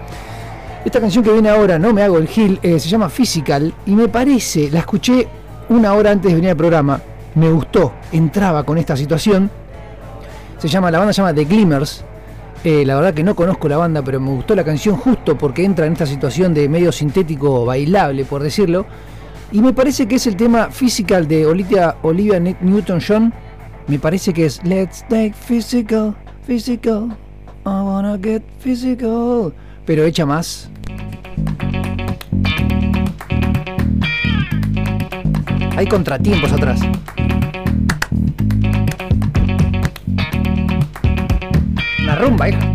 Esta 0.86 1.02
canción 1.02 1.24
que 1.26 1.34
viene 1.34 1.50
ahora, 1.50 1.78
No 1.78 1.92
me 1.94 2.02
hago 2.04 2.18
el 2.18 2.28
gil, 2.30 2.58
eh, 2.64 2.80
se 2.80 2.88
llama 2.88 3.10
Physical 3.10 3.74
y 3.86 3.92
me 3.92 4.08
parece, 4.08 4.70
la 4.72 4.80
escuché 4.80 5.28
una 5.68 5.94
hora 5.94 6.12
antes 6.12 6.32
de 6.32 6.36
venir 6.36 6.52
al 6.52 6.56
programa, 6.56 7.02
me 7.36 7.50
gustó, 7.52 7.92
entraba 8.14 8.64
con 8.64 8.78
esta 8.78 8.96
situación. 8.96 9.52
Se 10.58 10.70
llama, 10.70 10.90
la 10.90 11.00
banda 11.00 11.12
se 11.14 11.22
llama 11.22 11.34
The 11.34 11.44
Glimmers. 11.44 12.04
Eh, 12.64 12.86
la 12.86 12.96
verdad 12.96 13.14
que 13.14 13.24
no 13.24 13.36
conozco 13.36 13.68
la 13.68 13.76
banda, 13.78 14.02
pero 14.02 14.20
me 14.22 14.30
gustó 14.32 14.56
la 14.56 14.64
canción 14.64 14.96
justo 14.96 15.38
porque 15.38 15.64
entra 15.66 15.86
en 15.86 15.94
esta 15.94 16.06
situación 16.06 16.54
de 16.54 16.68
medio 16.70 16.92
sintético 16.94 17.66
bailable, 17.66 18.24
por 18.26 18.42
decirlo. 18.42 18.86
Y 19.52 19.62
me 19.62 19.74
parece 19.74 20.08
que 20.08 20.16
es 20.16 20.28
el 20.28 20.36
tema 20.38 20.70
Physical 20.72 21.28
de 21.28 21.46
Olivia, 21.46 21.98
Olivia 22.04 22.40
Newton-John. 22.40 23.34
Me 23.88 24.00
parece 24.00 24.34
que 24.34 24.46
es 24.46 24.64
Let's 24.64 25.06
take 25.10 25.34
physical, 25.34 26.16
physical. 26.46 27.16
I 27.70 27.84
wanna 27.84 28.18
get 28.18 28.42
physical. 28.60 29.54
Pero 29.86 30.04
hecha 30.04 30.26
más. 30.26 30.70
Hay 35.78 35.88
contratiempos 35.88 36.52
atrás. 36.52 36.82
Una 42.04 42.16
rumba, 42.16 42.50
hija. 42.50 42.69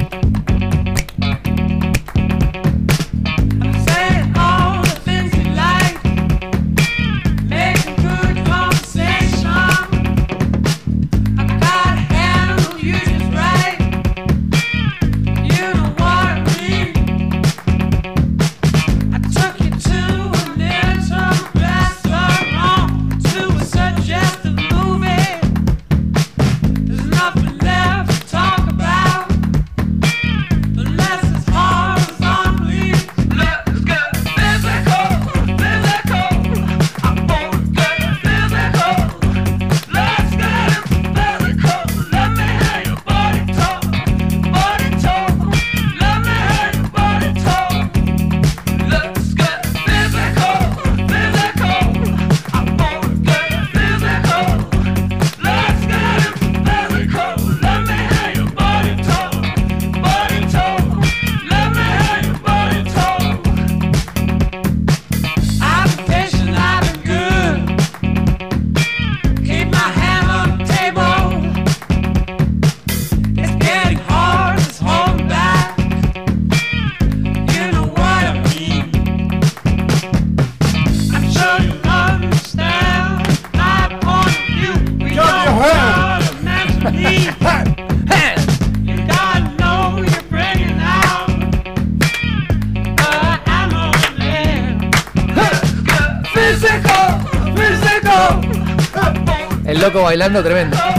Bailando 100.03 100.43
tremendo. 100.43 100.94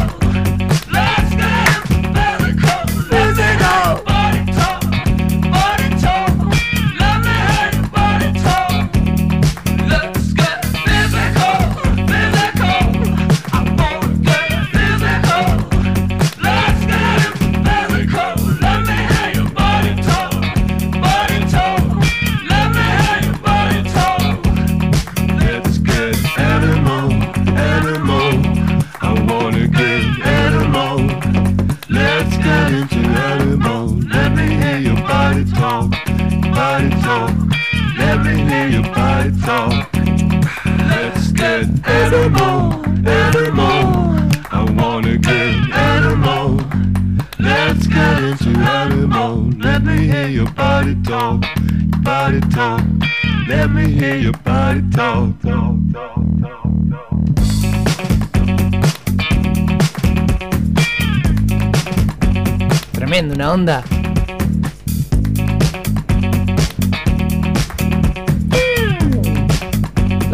La 63.66 63.84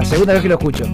segunda 0.04 0.34
vez 0.34 0.42
que 0.42 0.50
lo 0.50 0.56
escucho. 0.56 0.86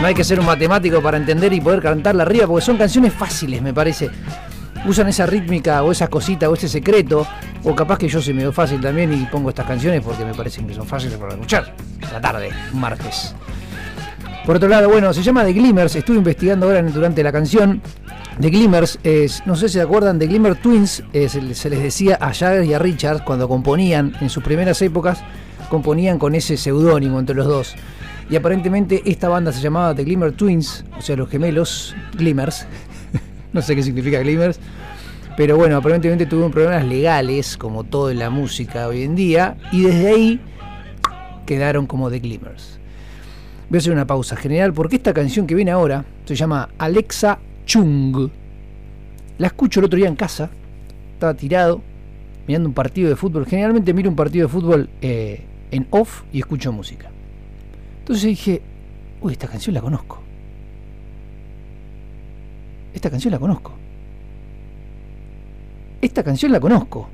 No 0.00 0.06
hay 0.06 0.14
que 0.14 0.24
ser 0.24 0.40
un 0.40 0.46
matemático 0.46 1.00
para 1.00 1.16
entender 1.16 1.52
y 1.52 1.60
poder 1.60 1.80
cantarla 1.80 2.22
arriba, 2.22 2.46
porque 2.46 2.64
son 2.64 2.76
canciones 2.76 3.12
fáciles, 3.14 3.62
me 3.62 3.72
parece. 3.72 4.10
Usan 4.86 5.08
esa 5.08 5.26
rítmica 5.26 5.82
o 5.82 5.92
esas 5.92 6.08
cositas 6.08 6.48
o 6.48 6.54
ese 6.54 6.68
secreto, 6.68 7.26
o 7.64 7.74
capaz 7.74 7.98
que 7.98 8.08
yo 8.08 8.20
soy 8.20 8.34
medio 8.34 8.52
fácil 8.52 8.80
también 8.80 9.12
y 9.12 9.26
pongo 9.26 9.50
estas 9.50 9.66
canciones 9.66 10.02
porque 10.02 10.24
me 10.24 10.34
parecen 10.34 10.66
que 10.66 10.74
son 10.74 10.86
fáciles 10.86 11.18
para 11.18 11.32
escuchar. 11.32 11.74
La 12.12 12.20
tarde, 12.20 12.50
martes. 12.72 13.34
Por 14.50 14.56
otro 14.56 14.68
lado, 14.68 14.88
bueno, 14.88 15.14
se 15.14 15.22
llama 15.22 15.44
The 15.44 15.52
Glimmers. 15.52 15.94
Estuve 15.94 16.16
investigando 16.16 16.66
ahora 16.66 16.82
durante 16.82 17.22
la 17.22 17.30
canción. 17.30 17.80
The 18.40 18.50
Glimmers 18.50 18.98
es, 19.04 19.46
no 19.46 19.54
sé 19.54 19.68
si 19.68 19.74
se 19.74 19.80
acuerdan, 19.80 20.18
The 20.18 20.26
Glimmer 20.26 20.56
Twins, 20.56 21.04
eh, 21.12 21.28
se, 21.28 21.40
les- 21.40 21.62
decía 21.62 22.18
a 22.20 22.34
Jagger 22.34 22.64
y 22.64 22.74
a 22.74 22.80
Richard 22.80 23.22
cuando 23.22 23.46
componían 23.46 24.12
en 24.20 24.28
sus 24.28 24.42
primeras 24.42 24.82
épocas, 24.82 25.22
componían 25.68 26.18
con 26.18 26.34
ese 26.34 26.56
seudónimo 26.56 27.20
entre 27.20 27.36
los 27.36 27.46
dos. 27.46 27.76
Y 28.28 28.34
aparentemente 28.34 29.02
esta 29.04 29.28
banda 29.28 29.52
se 29.52 29.60
llamaba 29.60 29.94
The 29.94 30.02
Glimmer 30.02 30.32
Twins, 30.32 30.84
o 30.98 31.00
sea, 31.00 31.14
los 31.14 31.30
gemelos 31.30 31.94
Glimmers. 32.16 32.66
no 33.52 33.62
sé 33.62 33.76
qué 33.76 33.84
significa 33.84 34.18
Glimmers. 34.18 34.58
Pero 35.36 35.58
bueno, 35.58 35.76
aparentemente 35.76 36.26
tuvieron 36.26 36.50
problemas 36.50 36.84
legales, 36.86 37.56
como 37.56 37.84
todo 37.84 38.10
en 38.10 38.18
la 38.18 38.30
música 38.30 38.88
hoy 38.88 39.04
en 39.04 39.14
día, 39.14 39.56
y 39.70 39.82
desde 39.82 40.08
ahí 40.08 40.40
quedaron 41.46 41.86
como 41.86 42.10
The 42.10 42.18
Glimmers. 42.18 42.79
Voy 43.70 43.76
a 43.76 43.78
hacer 43.78 43.92
una 43.92 44.04
pausa 44.04 44.34
general 44.34 44.72
porque 44.72 44.96
esta 44.96 45.14
canción 45.14 45.46
que 45.46 45.54
viene 45.54 45.70
ahora 45.70 46.04
se 46.24 46.34
llama 46.34 46.70
Alexa 46.76 47.38
Chung. 47.64 48.28
La 49.38 49.46
escucho 49.46 49.78
el 49.78 49.86
otro 49.86 49.96
día 49.96 50.08
en 50.08 50.16
casa, 50.16 50.50
estaba 51.12 51.34
tirado, 51.34 51.80
mirando 52.48 52.68
un 52.68 52.74
partido 52.74 53.08
de 53.08 53.14
fútbol. 53.14 53.46
Generalmente 53.46 53.94
miro 53.94 54.10
un 54.10 54.16
partido 54.16 54.48
de 54.48 54.52
fútbol 54.52 54.90
eh, 55.00 55.44
en 55.70 55.86
off 55.90 56.22
y 56.32 56.40
escucho 56.40 56.72
música. 56.72 57.10
Entonces 58.00 58.24
dije, 58.24 58.60
uy, 59.20 59.34
esta 59.34 59.46
canción 59.46 59.72
la 59.72 59.80
conozco. 59.80 60.20
Esta 62.92 63.08
canción 63.08 63.30
la 63.30 63.38
conozco. 63.38 63.72
Esta 66.02 66.24
canción 66.24 66.50
la 66.50 66.58
conozco. 66.58 67.08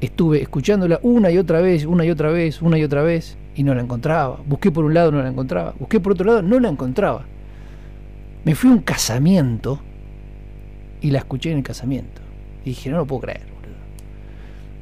Estuve 0.00 0.42
escuchándola 0.42 0.98
una 1.04 1.30
y 1.30 1.38
otra 1.38 1.60
vez, 1.60 1.86
una 1.86 2.04
y 2.04 2.10
otra 2.10 2.30
vez, 2.30 2.60
una 2.62 2.78
y 2.78 2.82
otra 2.82 3.02
vez, 3.02 3.36
y 3.56 3.62
no 3.62 3.74
la 3.74 3.82
encontraba. 3.82 4.38
Busqué 4.46 4.70
por 4.70 4.84
un 4.84 4.94
lado, 4.94 5.10
no 5.10 5.22
la 5.22 5.28
encontraba. 5.28 5.74
Busqué 5.78 5.98
por 5.98 6.12
otro 6.12 6.26
lado, 6.26 6.42
no 6.42 6.60
la 6.60 6.68
encontraba. 6.68 7.24
Me 8.44 8.54
fui 8.54 8.70
a 8.70 8.74
un 8.74 8.80
casamiento 8.80 9.80
y 11.00 11.10
la 11.10 11.18
escuché 11.18 11.50
en 11.50 11.58
el 11.58 11.64
casamiento. 11.64 12.20
Y 12.64 12.70
dije, 12.70 12.90
no 12.90 12.98
lo 12.98 13.06
puedo 13.06 13.22
creer, 13.22 13.40
boludo. 13.40 13.76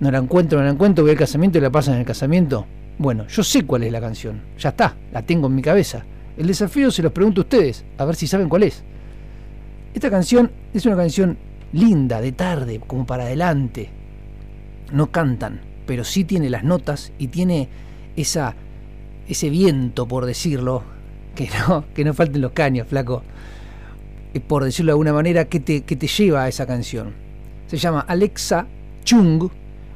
No 0.00 0.10
la 0.10 0.18
encuentro, 0.18 0.58
no 0.58 0.64
la 0.64 0.72
encuentro, 0.72 1.04
voy 1.04 1.12
al 1.12 1.18
casamiento 1.18 1.58
y 1.58 1.60
la 1.60 1.70
pasan 1.70 1.94
en 1.94 2.00
el 2.00 2.06
casamiento. 2.06 2.66
Bueno, 2.98 3.26
yo 3.28 3.42
sé 3.42 3.64
cuál 3.64 3.84
es 3.84 3.92
la 3.92 4.00
canción. 4.00 4.42
Ya 4.58 4.70
está, 4.70 4.96
la 5.12 5.22
tengo 5.22 5.46
en 5.46 5.54
mi 5.54 5.62
cabeza. 5.62 6.04
El 6.36 6.48
desafío 6.48 6.90
se 6.90 7.02
los 7.02 7.12
pregunto 7.12 7.40
a 7.40 7.44
ustedes, 7.44 7.84
a 7.96 8.04
ver 8.04 8.16
si 8.16 8.26
saben 8.26 8.48
cuál 8.48 8.64
es. 8.64 8.82
Esta 9.94 10.10
canción 10.10 10.50
es 10.72 10.84
una 10.84 10.96
canción 10.96 11.38
linda, 11.72 12.20
de 12.20 12.32
tarde, 12.32 12.80
como 12.84 13.06
para 13.06 13.24
adelante. 13.24 13.90
No 14.92 15.10
cantan, 15.12 15.60
pero 15.86 16.02
sí 16.02 16.24
tiene 16.24 16.50
las 16.50 16.64
notas 16.64 17.12
y 17.18 17.28
tiene 17.28 17.68
esa, 18.16 18.54
ese 19.28 19.50
viento, 19.50 20.06
por 20.06 20.26
decirlo, 20.26 20.82
que 21.34 21.48
no, 21.68 21.84
que 21.94 22.04
no 22.04 22.14
falten 22.14 22.42
los 22.42 22.52
caños, 22.52 22.86
flaco. 22.88 23.22
Eh, 24.32 24.40
Por 24.40 24.64
decirlo 24.64 24.90
de 24.90 24.92
alguna 24.92 25.12
manera, 25.12 25.46
que 25.46 25.60
te, 25.60 25.82
que 25.82 25.96
te 25.96 26.06
lleva 26.06 26.44
a 26.44 26.48
esa 26.48 26.66
canción. 26.66 27.12
Se 27.66 27.76
llama 27.76 28.00
Alexa 28.00 28.66
Chung 29.04 29.48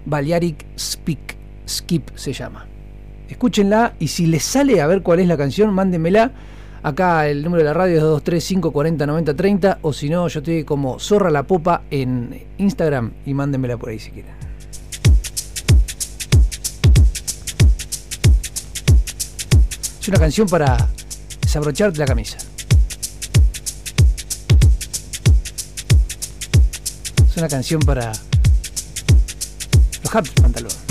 Balearic 0.06 0.64
Speak 0.78 1.36
Skip 1.68 2.10
se 2.14 2.32
llama. 2.32 2.66
Escúchenla 3.28 3.94
y 3.98 4.08
si 4.08 4.26
les 4.26 4.42
sale 4.42 4.80
a 4.80 4.86
ver 4.86 5.02
cuál 5.02 5.20
es 5.20 5.28
la 5.28 5.36
canción, 5.36 5.72
mándenmela. 5.74 6.32
Acá 6.82 7.28
el 7.28 7.42
número 7.42 7.62
de 7.62 7.68
la 7.68 7.74
radio 7.74 7.96
es 7.96 8.02
235 8.02 8.70
40 8.70 9.06
90 9.06 9.34
30 9.34 9.78
o 9.82 9.92
si 9.92 10.08
no, 10.08 10.28
yo 10.28 10.40
estoy 10.40 10.64
como 10.64 10.98
Zorra 10.98 11.30
la 11.30 11.42
Popa 11.42 11.82
en 11.90 12.46
Instagram 12.56 13.12
y 13.26 13.34
mándenmela 13.34 13.76
por 13.76 13.90
ahí 13.90 13.98
si 13.98 14.10
quieren. 14.12 14.37
Es 20.08 20.10
una 20.10 20.20
canción 20.20 20.48
para 20.48 20.88
desabrocharte 21.42 21.98
la 21.98 22.06
camisa. 22.06 22.38
Es 27.28 27.36
una 27.36 27.46
canción 27.46 27.78
para 27.82 28.12
los 30.02 30.30
pantalones. 30.40 30.87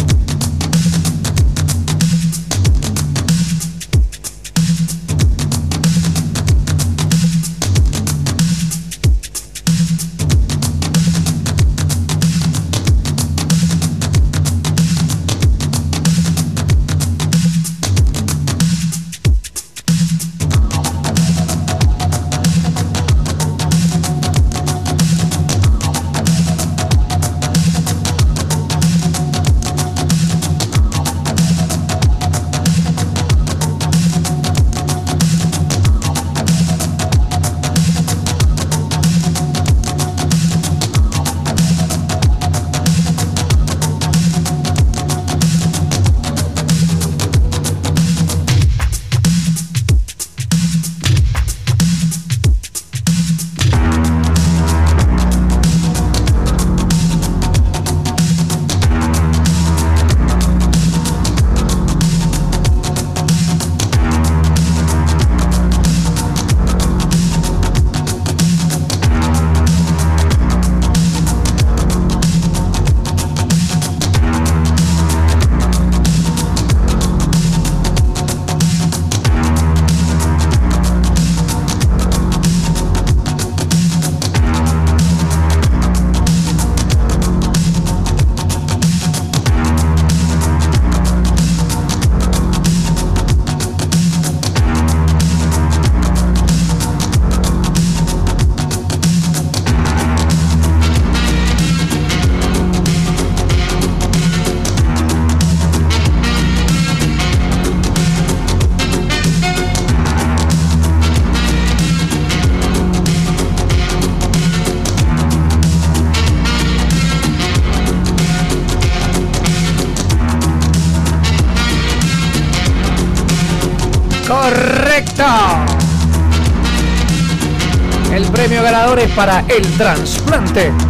Para 129.17 129.43
el 129.47 129.63
trasplante. 129.77 130.86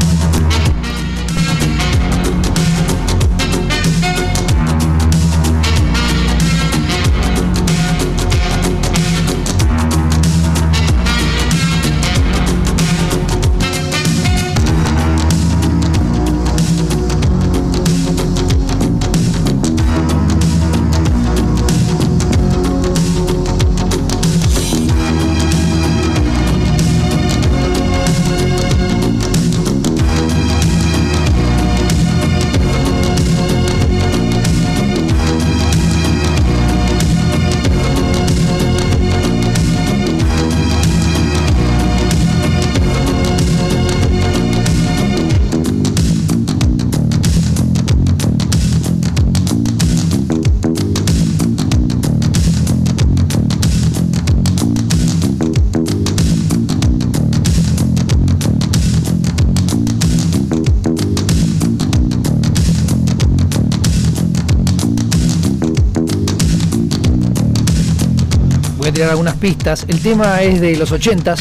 Algunas 69.09 69.35
pistas. 69.35 69.85
El 69.87 70.01
tema 70.01 70.41
es 70.41 70.61
de 70.61 70.75
los 70.77 70.91
80s. 70.91 71.39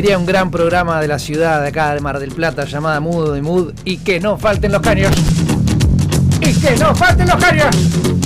Diría 0.00 0.16
un 0.16 0.24
gran 0.24 0.50
programa 0.50 0.98
de 0.98 1.08
la 1.08 1.18
ciudad 1.18 1.60
de 1.60 1.68
acá 1.68 1.94
de 1.94 2.00
Mar 2.00 2.18
del 2.18 2.30
Plata 2.30 2.64
llamada 2.64 3.00
Mudo 3.00 3.34
de 3.34 3.42
Mood, 3.42 3.74
y 3.84 3.98
que 3.98 4.18
no 4.18 4.38
falten 4.38 4.72
los 4.72 4.80
caños. 4.80 5.12
Y 6.40 6.54
que 6.54 6.74
no 6.76 6.94
falten 6.94 7.28
los 7.28 7.36
caños. 7.36 8.19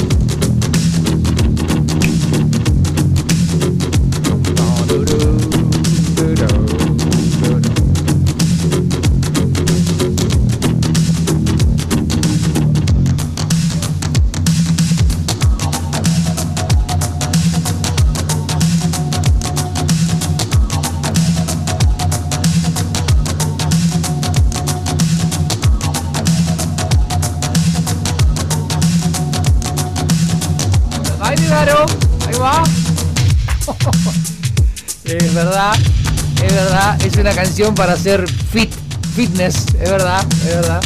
Una 37.25 37.35
canción 37.35 37.75
para 37.75 37.95
hacer 37.95 38.29
fit, 38.29 38.70
fitness, 39.16 39.68
es 39.81 39.91
verdad, 39.91 40.27
es 40.47 40.57
verdad. 40.57 40.83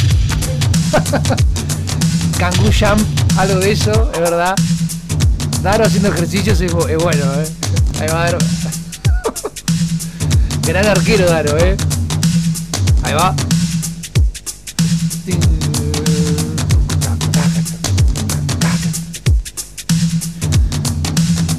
Kangoo 2.39 2.71
Jump, 2.71 3.05
algo 3.37 3.59
de 3.59 3.73
eso, 3.73 4.09
es 4.13 4.19
verdad. 4.21 4.55
Daro 5.61 5.83
haciendo 5.83 6.07
ejercicios 6.07 6.61
es, 6.61 6.71
es 6.71 6.97
bueno, 6.97 7.25
eh. 7.33 7.49
Ahí 7.99 8.07
va 8.07 8.23
Daro. 8.23 8.37
Gran 10.65 10.85
arquero 10.85 11.29
Daro, 11.29 11.57
eh. 11.57 11.75
Ahí 13.03 13.13
va. 13.13 13.35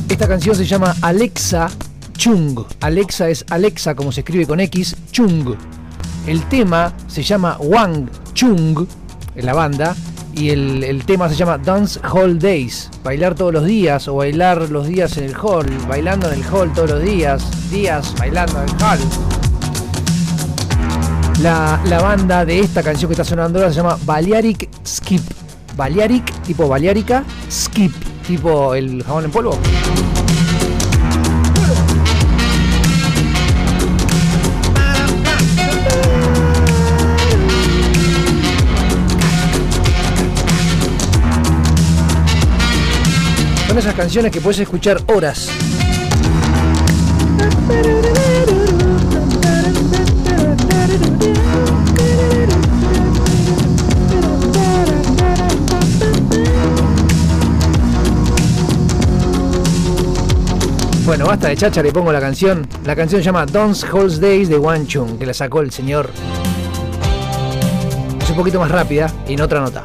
Esta 0.09 0.27
canción 0.27 0.57
se 0.57 0.65
llama 0.65 0.97
Alexa 1.03 1.69
Chung. 2.21 2.67
Alexa 2.83 3.31
es 3.31 3.47
Alexa 3.49 3.95
como 3.95 4.13
se 4.13 4.21
escribe 4.21 4.47
con 4.47 4.61
X, 4.61 4.95
Chung. 5.11 5.57
El 6.27 6.43
tema 6.51 6.93
se 7.07 7.23
llama 7.23 7.57
Wang 7.59 8.11
Chung, 8.35 8.87
en 9.35 9.47
la 9.47 9.55
banda, 9.55 9.97
y 10.35 10.51
el, 10.51 10.85
el 10.85 11.07
tema 11.07 11.31
se 11.31 11.35
llama 11.35 11.57
Dance 11.57 11.99
Hall 12.13 12.39
Days. 12.39 12.91
Bailar 13.03 13.35
todos 13.35 13.55
los 13.55 13.65
días 13.65 14.07
o 14.07 14.17
bailar 14.17 14.69
los 14.69 14.87
días 14.87 15.17
en 15.17 15.25
el 15.25 15.35
hall, 15.35 15.67
bailando 15.89 16.31
en 16.31 16.41
el 16.41 16.45
hall 16.53 16.71
todos 16.75 16.91
los 16.91 17.03
días, 17.03 17.43
días 17.71 18.15
bailando 18.19 18.65
en 18.65 18.69
el 18.69 18.83
hall. 18.83 18.99
La, 21.41 21.81
la 21.87 22.03
banda 22.03 22.45
de 22.45 22.61
esta 22.61 22.83
canción 22.83 23.09
que 23.09 23.15
está 23.15 23.25
sonando 23.25 23.61
ahora 23.61 23.71
se 23.71 23.77
llama 23.77 23.97
Balearic 24.05 24.69
Skip. 24.87 25.23
Balearic, 25.75 26.43
tipo 26.43 26.69
Balearica, 26.69 27.25
Skip, 27.51 27.95
tipo 28.27 28.75
el 28.75 29.03
jabón 29.05 29.25
en 29.25 29.31
polvo. 29.31 29.59
Esas 43.81 43.95
canciones 43.95 44.31
que 44.31 44.43
puedes 44.43 44.59
escuchar 44.59 45.01
horas. 45.07 45.49
Bueno, 61.07 61.25
basta 61.25 61.49
de 61.49 61.57
chacha, 61.57 61.83
le 61.83 61.91
pongo 61.91 62.13
la 62.13 62.21
canción. 62.21 62.69
La 62.85 62.95
canción 62.95 63.23
se 63.23 63.25
llama 63.25 63.47
Dance 63.47 63.87
Halls 63.87 64.21
Days 64.21 64.51
de 64.51 64.59
Wan 64.59 64.87
Chung, 64.87 65.19
que 65.19 65.25
la 65.25 65.33
sacó 65.33 65.63
el 65.63 65.73
señor. 65.73 66.11
Es 68.23 68.29
un 68.29 68.37
poquito 68.37 68.61
más 68.61 68.71
rápida 68.71 69.11
y 69.27 69.33
en 69.33 69.41
otra 69.41 69.63
nota. 69.63 69.83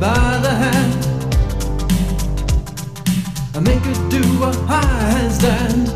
By 0.00 0.38
the 0.42 0.50
hand 0.50 1.04
and 3.54 3.66
make 3.66 3.80
her 3.80 4.10
do 4.10 4.22
a 4.44 4.52
handstand. 4.70 5.88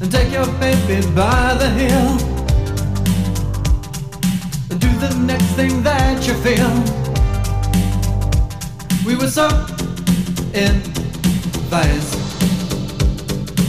And 0.00 0.10
take 0.12 0.32
your 0.32 0.46
baby 0.58 1.06
by 1.14 1.54
the 1.54 1.70
heel 1.70 2.10
and 4.70 4.80
do 4.80 4.90
the 4.98 5.14
next 5.26 5.50
thing 5.54 5.82
that 5.82 6.26
you 6.26 6.34
feel. 6.44 6.72
We 9.06 9.16
were 9.16 9.30
so 9.30 9.48
in 10.52 10.80
phase 11.70 12.24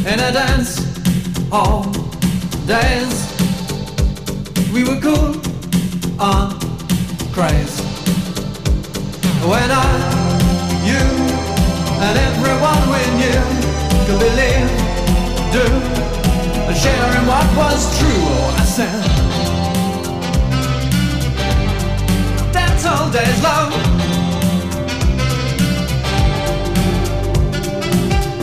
in 0.05 0.19
a 0.19 0.31
dance 0.31 0.81
all 1.51 1.83
days. 2.67 3.15
We 4.73 4.83
were 4.83 4.99
cool 4.99 5.41
on 6.19 6.59
craze. 7.35 7.84
When 9.45 9.69
I, 9.69 9.85
you, 10.83 11.03
and 12.01 12.17
everyone 12.17 12.81
we 12.89 13.01
knew 13.19 13.41
could 14.05 14.19
believe, 14.19 14.69
do, 15.53 15.65
and 16.65 16.75
share 16.75 17.11
in 17.19 17.27
what 17.27 17.45
was 17.55 17.99
true. 17.99 18.25
I 18.57 18.65
said, 18.65 19.03
that's 22.51 22.85
all 22.85 23.11
days 23.11 23.43
love. 23.43 23.71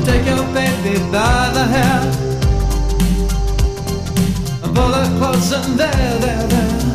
Take 0.06 0.24
your 0.26 0.46
baby 0.54 1.00
by 1.10 1.50
the 1.52 1.64
hair 1.74 2.00
and 4.62 4.72
pull 4.76 4.92
her 4.92 5.18
close 5.18 5.50
and 5.52 5.76
there, 5.80 6.18
there, 6.20 6.46
there. 6.46 6.91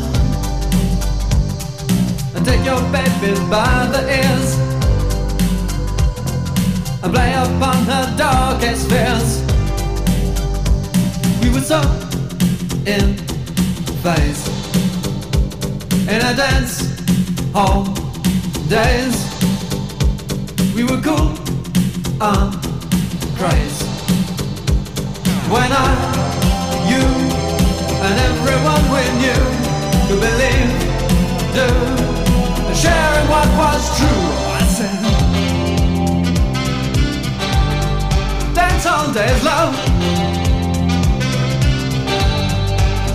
Take 2.47 2.63
your 2.63 2.81
baby 2.91 3.33
by 3.49 3.89
the 3.91 4.01
ears 4.07 4.49
and 7.03 7.13
play 7.13 7.33
upon 7.33 7.83
her 7.91 8.15
darkest 8.17 8.89
fears. 8.89 9.41
We 11.41 11.49
were 11.53 11.59
so 11.59 11.81
in 12.85 13.17
phase 14.01 14.47
in 16.07 16.21
a 16.21 16.33
dance 16.33 16.75
hall 17.51 17.83
days. 18.69 19.15
We 20.73 20.85
were 20.85 21.01
cool 21.01 21.35
and 22.21 22.53
crazy. 23.35 23.85
When 25.51 25.69
I, 25.69 25.89
you, 26.91 27.03
and 28.05 28.15
everyone 28.29 28.83
we 28.95 29.03
knew 29.19 29.43
could 30.07 30.21
believe, 30.21 30.71
do, 31.53 32.06
in 32.85 33.29
what 33.29 33.47
was 33.57 33.97
true. 33.97 34.23
I 34.53 34.63
said, 34.77 34.99
dance 38.53 38.85
all 38.85 39.11
days, 39.13 39.43
love. 39.43 39.73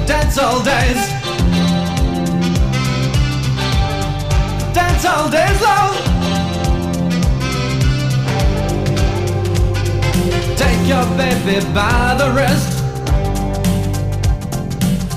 Dance 0.06 0.38
all 0.38 0.62
days. 0.62 1.00
Dance 4.74 5.04
all 5.04 5.28
days, 5.30 5.60
love. 5.62 5.96
Take 10.56 10.88
your 10.88 11.06
baby 11.16 11.64
by 11.72 12.14
the 12.18 12.28
wrist 12.34 12.82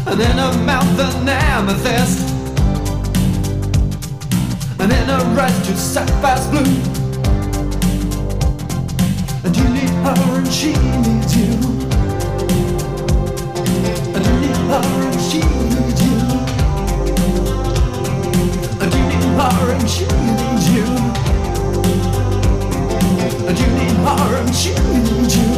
And 0.07 0.19
in 0.21 0.37
her 0.37 0.53
mouth 0.65 0.99
an 0.99 1.29
amethyst 1.29 2.24
And 4.85 4.93
in 4.93 5.09
eyes 5.09 5.65
two 5.65 5.73
sapphires 5.73 6.45
blue. 6.45 6.61
And 9.43 9.57
you 9.57 9.67
need 9.69 9.89
her 10.05 10.37
and 10.37 10.47
she 10.47 10.73
needs 10.77 11.35
you. 11.35 11.53
And 14.13 14.21
you 14.27 14.33
need 14.43 14.59
her 14.69 14.85
and 15.09 15.21
she 15.27 15.41
needs 15.41 16.01
you. 16.05 16.15
And 18.79 18.89
you 18.93 19.01
need 19.09 19.25
her 19.39 19.71
and 19.73 19.89
she 19.89 20.05
needs 20.05 20.65
you. 20.69 20.85
And 23.47 23.57
you 23.57 23.67
need 23.79 23.97
her 24.05 24.35
and 24.37 24.53
she 24.53 24.71
needs 24.93 25.33
you. 25.35 25.49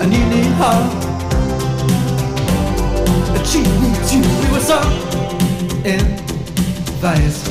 And 0.00 0.08
you 0.10 0.24
need 0.32 0.52
her. 0.62 0.80
And 3.36 3.46
she 3.46 3.60
needs 3.60 4.08
you. 4.14 4.22
We 4.40 4.48
were 4.54 4.64
so 4.64 4.80
in 5.84 6.31
phase 7.02 7.42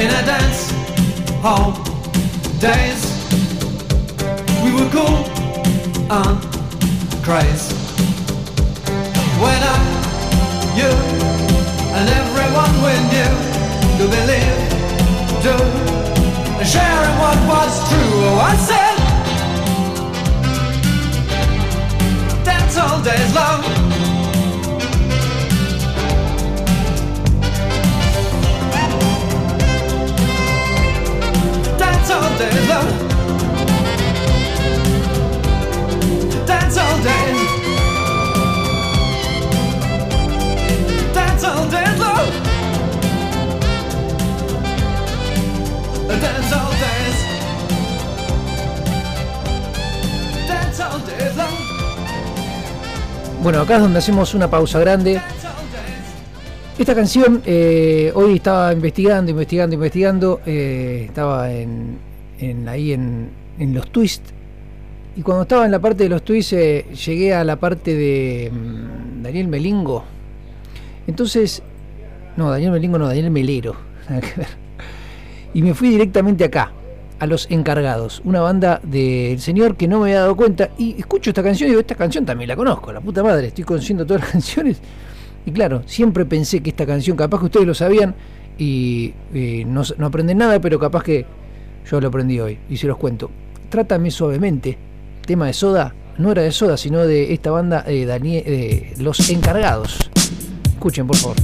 In 0.00 0.08
a 0.08 0.22
dance 0.24 0.70
hall 1.44 1.72
days 2.58 3.02
We 4.64 4.70
were 4.72 4.88
cool 4.96 5.20
and 6.18 6.38
crazy 7.22 7.76
When 9.44 9.60
I, 9.74 9.78
you 10.80 10.92
and 11.96 12.06
everyone 12.20 12.72
we 12.84 12.94
knew 13.12 13.32
Could 13.98 14.10
believe, 14.16 14.58
do 15.44 15.92
sharing 16.64 17.16
what 17.18 17.38
was 17.48 17.72
true. 17.88 18.14
Oh, 18.24 18.38
I 18.40 18.54
said, 18.68 18.96
that's 22.44 22.76
all 22.78 23.02
days 23.02 23.34
love. 23.34 23.81
Bueno, 53.42 53.60
acá 53.60 53.74
es 53.76 53.82
donde 53.82 53.98
hacemos 53.98 54.34
una 54.34 54.48
pausa 54.48 54.78
grande. 54.78 55.20
Esta 56.82 56.96
canción, 56.96 57.40
eh, 57.46 58.10
hoy 58.12 58.34
estaba 58.34 58.72
investigando, 58.72 59.30
investigando, 59.30 59.74
investigando. 59.74 60.40
eh, 60.44 61.04
estaba 61.06 61.52
en, 61.52 61.96
ahí 62.66 62.92
en, 62.92 63.30
en 63.60 63.72
los 63.72 63.92
twists. 63.92 64.34
Y 65.14 65.22
cuando 65.22 65.42
estaba 65.42 65.64
en 65.64 65.70
la 65.70 65.78
parte 65.78 66.02
de 66.02 66.08
los 66.08 66.24
twists, 66.24 66.54
eh, 66.54 66.86
llegué 67.06 67.34
a 67.34 67.44
la 67.44 67.54
parte 67.54 67.94
de 67.94 68.50
mm, 68.50 69.22
Daniel 69.22 69.46
Melingo. 69.46 70.02
Entonces, 71.06 71.62
no, 72.36 72.50
Daniel 72.50 72.72
Melingo 72.72 72.98
no, 72.98 73.06
Daniel 73.06 73.30
Melero. 73.30 73.76
Y 75.54 75.62
me 75.62 75.74
fui 75.74 75.88
directamente 75.88 76.42
acá, 76.42 76.72
a 77.20 77.26
Los 77.28 77.48
Encargados, 77.48 78.22
una 78.24 78.40
banda 78.40 78.80
del 78.82 79.38
señor 79.38 79.76
que 79.76 79.86
no 79.86 80.00
me 80.00 80.06
había 80.06 80.22
dado 80.22 80.34
cuenta. 80.34 80.70
Y 80.78 80.98
escucho 80.98 81.30
esta 81.30 81.44
canción 81.44 81.68
y 81.68 81.70
digo, 81.70 81.80
esta 81.80 81.94
canción 81.94 82.26
también 82.26 82.48
la 82.48 82.56
conozco, 82.56 82.92
la 82.92 83.00
puta 83.00 83.22
madre, 83.22 83.46
estoy 83.46 83.62
conociendo 83.62 84.04
todas 84.04 84.22
las 84.22 84.30
canciones. 84.32 84.80
Y 85.46 85.50
claro, 85.52 85.82
siempre 85.86 86.24
pensé 86.24 86.60
que 86.60 86.70
esta 86.70 86.86
canción, 86.86 87.16
capaz 87.16 87.40
que 87.40 87.46
ustedes 87.46 87.66
lo 87.66 87.74
sabían 87.74 88.14
y 88.58 89.12
eh, 89.34 89.64
no, 89.66 89.82
no 89.98 90.06
aprenden 90.06 90.38
nada, 90.38 90.60
pero 90.60 90.78
capaz 90.78 91.02
que 91.02 91.24
yo 91.90 92.00
lo 92.00 92.08
aprendí 92.08 92.38
hoy 92.38 92.58
y 92.70 92.76
se 92.76 92.86
los 92.86 92.96
cuento. 92.96 93.30
Trátame 93.68 94.10
suavemente, 94.10 94.78
tema 95.26 95.46
de 95.46 95.52
soda, 95.52 95.94
no 96.18 96.30
era 96.30 96.42
de 96.42 96.52
soda, 96.52 96.76
sino 96.76 97.00
de 97.06 97.32
esta 97.32 97.50
banda 97.50 97.84
eh, 97.86 98.04
Danie- 98.06 98.42
eh, 98.46 98.94
Los 98.98 99.30
Encargados. 99.30 100.10
Escuchen, 100.74 101.06
por 101.06 101.16
favor. 101.16 101.36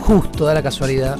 Justo, 0.00 0.44
da 0.44 0.54
la 0.54 0.62
casualidad. 0.62 1.18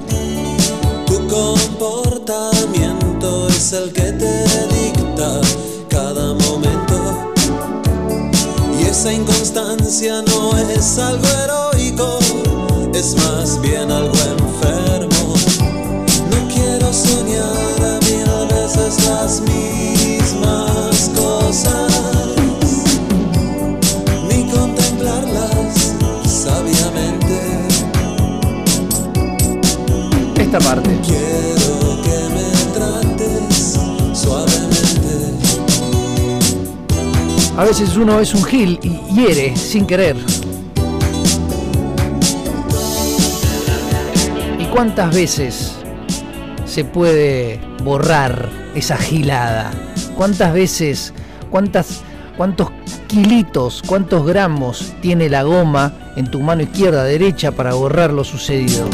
Tu 1.07 1.29
comportamiento 1.29 3.49
es 3.49 3.73
el 3.73 3.93
que 3.93 4.13
te 4.13 4.47
dicta 4.75 5.41
cada 5.89 6.35
momento. 6.35 7.33
Y 8.79 8.85
esa 8.85 9.13
inconstancia 9.13 10.23
no 10.23 10.57
es 10.57 10.97
algo 10.99 11.27
heroico, 11.27 12.21
es 12.95 13.17
más 13.17 13.61
bien 13.61 13.91
algo 13.91 14.15
enfermo. 14.15 14.80
Parte. 30.59 30.91
A 37.57 37.65
veces 37.65 37.97
uno 37.97 38.19
es 38.19 38.35
un 38.35 38.43
gil 38.43 38.81
y 38.83 39.15
hiere 39.15 39.57
sin 39.57 39.87
querer. 39.87 40.17
¿Y 44.59 44.65
cuántas 44.65 45.15
veces 45.15 45.77
se 46.67 46.85
puede 46.85 47.61
borrar 47.85 48.51
esa 48.75 48.97
gilada? 48.97 49.71
¿Cuántas 50.17 50.53
veces, 50.53 51.15
cuántas, 51.49 52.01
cuántos 52.37 52.73
kilitos, 53.07 53.83
cuántos 53.87 54.27
gramos 54.27 54.95
tiene 55.01 55.29
la 55.29 55.45
goma 55.45 55.93
en 56.17 56.29
tu 56.29 56.41
mano 56.41 56.63
izquierda, 56.63 57.05
derecha 57.05 57.53
para 57.53 57.75
borrar 57.75 58.13
lo 58.13 58.25
sucedido? 58.25 58.89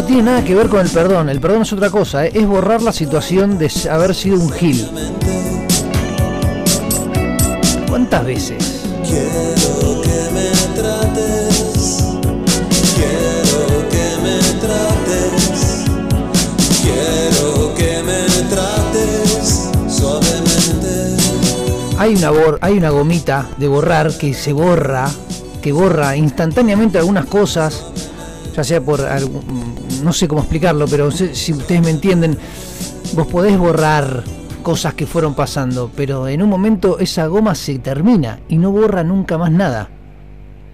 No 0.00 0.06
tiene 0.06 0.22
nada 0.22 0.44
que 0.44 0.54
ver 0.54 0.68
con 0.68 0.80
el 0.80 0.88
perdón. 0.88 1.28
El 1.28 1.40
perdón 1.40 1.62
es 1.62 1.72
otra 1.72 1.90
cosa, 1.90 2.24
¿eh? 2.26 2.32
es 2.34 2.46
borrar 2.46 2.82
la 2.82 2.92
situación 2.92 3.58
de 3.58 3.70
haber 3.90 4.14
sido 4.14 4.38
un 4.40 4.50
gil. 4.50 4.88
¿Cuántas 7.88 8.24
veces? 8.24 8.82
Quiero 9.04 10.00
que 10.00 10.30
me 10.32 10.50
trates. 10.80 12.04
Quiero 12.96 13.88
que 13.90 14.06
me 14.22 14.38
trates. 14.60 15.84
Quiero 16.82 17.74
que 17.74 18.02
me 18.02 18.20
trates 18.48 19.70
suavemente. 19.88 21.16
Hay 21.98 22.14
una, 22.14 22.30
hay 22.60 22.78
una 22.78 22.90
gomita 22.90 23.48
de 23.58 23.68
borrar 23.68 24.16
que 24.16 24.32
se 24.32 24.52
borra, 24.52 25.10
que 25.60 25.72
borra 25.72 26.16
instantáneamente 26.16 26.98
algunas 26.98 27.26
cosas, 27.26 27.84
ya 28.54 28.64
sea 28.64 28.80
por 28.80 29.00
no 30.02 30.12
sé 30.12 30.26
cómo 30.26 30.40
explicarlo, 30.40 30.86
pero 30.88 31.10
si 31.10 31.52
ustedes 31.52 31.82
me 31.82 31.90
entienden, 31.90 32.38
vos 33.14 33.26
podés 33.26 33.58
borrar 33.58 34.24
cosas 34.62 34.94
que 34.94 35.06
fueron 35.06 35.34
pasando, 35.34 35.90
pero 35.94 36.28
en 36.28 36.42
un 36.42 36.48
momento 36.48 36.98
esa 36.98 37.26
goma 37.26 37.54
se 37.54 37.78
termina 37.78 38.40
y 38.48 38.58
no 38.58 38.70
borra 38.70 39.02
nunca 39.04 39.38
más 39.38 39.50
nada. 39.50 39.88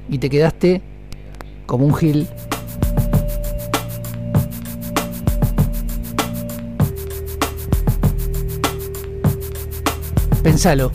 Y 0.08 0.18
te 0.18 0.30
quedaste 0.30 0.82
como 1.66 1.86
un 1.86 1.94
gil. 1.94 2.28
Pensalo. 10.42 10.92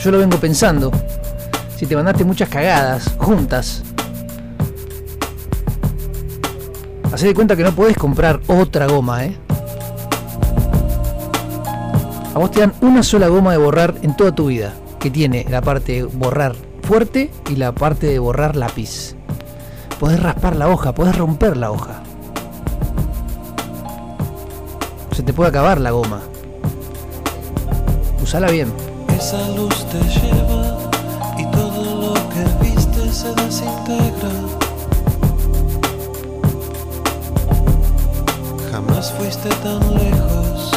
Yo 0.00 0.12
lo 0.12 0.18
vengo 0.18 0.36
pensando. 0.38 0.92
Si 1.76 1.86
te 1.86 1.94
mandaste 1.94 2.24
muchas 2.24 2.48
cagadas 2.48 3.14
juntas. 3.18 3.82
Hacé 7.12 7.26
de 7.26 7.34
cuenta 7.34 7.54
que 7.54 7.62
no 7.62 7.72
podés 7.72 7.96
comprar 7.96 8.40
otra 8.46 8.86
goma, 8.86 9.26
¿eh? 9.26 9.36
A 12.34 12.38
vos 12.38 12.50
te 12.50 12.60
dan 12.60 12.72
una 12.80 13.02
sola 13.02 13.28
goma 13.28 13.52
de 13.52 13.58
borrar 13.58 13.94
en 14.02 14.16
toda 14.16 14.34
tu 14.34 14.46
vida, 14.46 14.72
que 14.98 15.10
tiene 15.10 15.46
la 15.48 15.60
parte 15.62 15.92
de 15.92 16.02
borrar 16.04 16.54
fuerte 16.82 17.30
y 17.50 17.56
la 17.56 17.72
parte 17.72 18.06
de 18.06 18.18
borrar 18.18 18.56
lápiz. 18.56 19.14
Podés 20.00 20.22
raspar 20.22 20.56
la 20.56 20.68
hoja, 20.68 20.94
podés 20.94 21.16
romper 21.16 21.56
la 21.56 21.70
hoja. 21.70 22.02
Se 25.12 25.22
te 25.22 25.32
puede 25.32 25.50
acabar 25.50 25.80
la 25.80 25.90
goma. 25.90 26.20
Usala 28.22 28.50
bien. 28.50 28.72
Esa 29.08 29.48
luz 29.50 29.86
te 29.86 29.98
lleva 30.00 30.85
se 33.16 33.32
desintegra. 33.32 34.30
Jamás 38.70 39.10
fuiste 39.12 39.48
tan 39.62 39.94
lejos, 39.94 40.70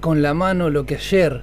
con 0.00 0.22
la 0.22 0.32
mano 0.32 0.70
lo 0.70 0.86
que 0.86 0.94
ayer. 0.94 1.42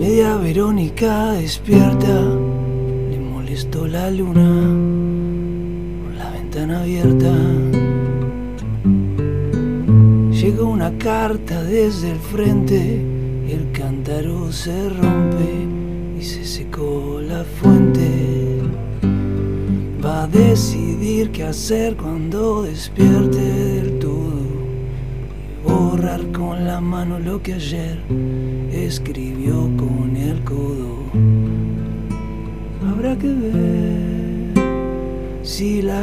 Media 0.00 0.36
Verónica 0.36 1.32
despierta, 1.32 2.22
le 3.10 3.18
molestó 3.18 3.86
la 3.86 4.10
luna 4.10 4.48
por 6.02 6.14
la 6.14 6.30
ventana 6.30 6.80
abierta. 6.80 7.34
Llegó 10.30 10.70
una 10.70 10.96
carta 10.96 11.62
desde 11.62 12.12
el 12.12 12.18
frente, 12.18 13.04
el 13.50 13.70
cántaro 13.72 14.50
se 14.52 14.88
rompe 14.88 15.66
y 16.18 16.22
se 16.22 16.46
secó 16.46 17.20
la 17.20 17.44
fuente. 17.44 18.62
Va 20.02 20.22
a 20.22 20.26
decidir 20.28 21.30
qué 21.30 21.44
hacer 21.44 21.94
cuando 21.96 22.62
despierte 22.62 23.15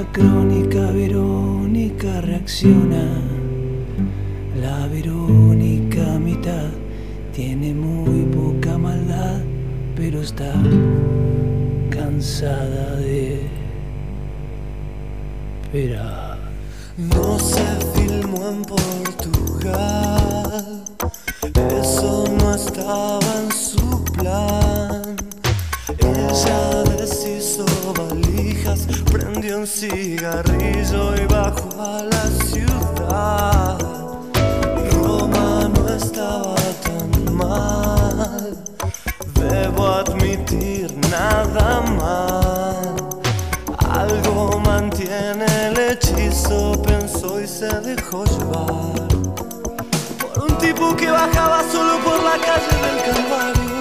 la 0.03 0.11
crónica 0.11 0.91
Verónica 0.91 2.21
reacciona. 2.21 3.21
La 4.59 4.87
Verónica 4.87 6.19
mitad 6.19 6.69
tiene 7.33 7.73
muy 7.73 8.23
poca 8.23 8.77
maldad, 8.77 9.39
pero 9.95 10.21
está 10.21 10.53
cansada 11.89 12.97
de 12.97 13.47
esperar. 15.63 16.37
No 16.97 17.39
se 17.39 17.65
filmó 17.93 18.49
en 18.49 18.61
Portugal, 18.63 19.73
eso 21.81 22.25
no 22.37 22.53
estaba 22.53 23.19
en 23.41 23.51
su 23.51 24.03
plan. 24.03 25.15
Ella 25.97 26.92
prendió 29.11 29.57
un 29.59 29.67
cigarrillo 29.67 31.15
y 31.15 31.25
bajó 31.25 31.69
a 31.81 32.03
la 32.03 32.25
ciudad. 32.45 33.77
Roma 34.91 35.69
no 35.75 35.89
estaba 35.89 36.55
tan 36.83 37.35
mal, 37.35 38.57
debo 39.35 39.87
admitir 39.87 40.95
nada 41.09 41.81
mal. 41.81 42.95
Algo 43.89 44.59
mantiene 44.59 45.45
el 45.67 45.77
hechizo, 45.77 46.81
pensó 46.83 47.41
y 47.41 47.47
se 47.47 47.67
dejó 47.81 48.23
llevar 48.23 49.07
por 50.19 50.43
un 50.49 50.57
tipo 50.57 50.95
que 50.95 51.11
bajaba 51.11 51.63
solo 51.69 51.99
por 51.99 52.23
la 52.23 52.37
calle 52.47 52.75
del 52.85 52.97
Calvario. 53.09 53.73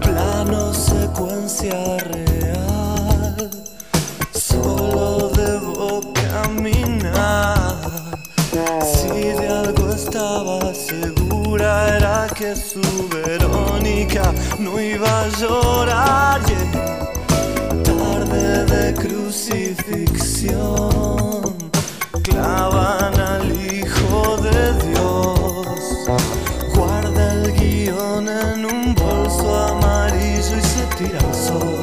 Plano 0.00 0.72
secuencia 0.72 1.98
real, 1.98 2.43
era 11.96 12.26
que 12.34 12.56
su 12.56 12.82
Verónica 13.08 14.32
no 14.58 14.80
iba 14.80 15.22
a 15.22 15.28
llorar. 15.38 16.40
yeah 16.48 17.04
tarde 17.82 18.64
de 18.66 18.94
crucifixión 18.94 21.56
clavan 22.22 23.18
al 23.20 23.50
Hijo 23.52 24.36
de 24.38 24.72
Dios. 24.88 26.08
Guarda 26.74 27.32
el 27.32 27.52
guion 27.52 28.28
en 28.28 28.64
un 28.64 28.94
bolso 28.94 29.54
amarillo 29.70 30.56
y 30.58 30.62
se 30.62 30.84
tira 30.96 31.18
al 31.18 31.34
sol. 31.34 31.73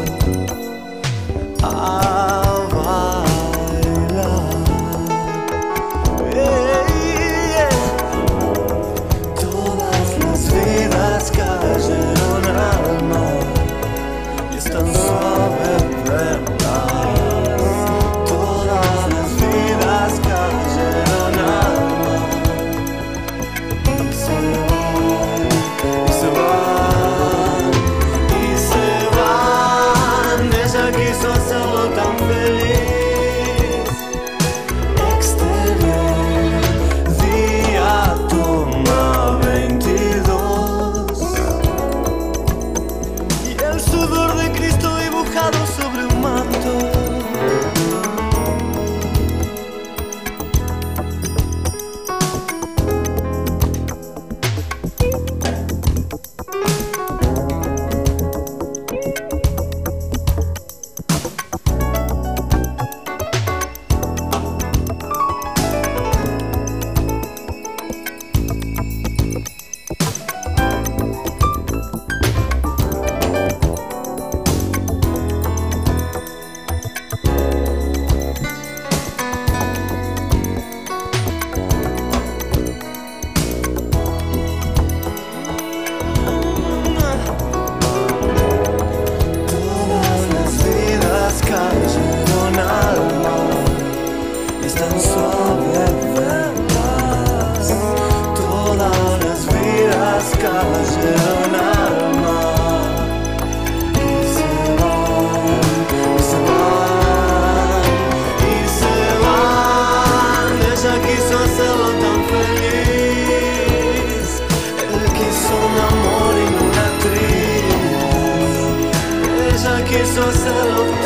Ella 120.34 121.01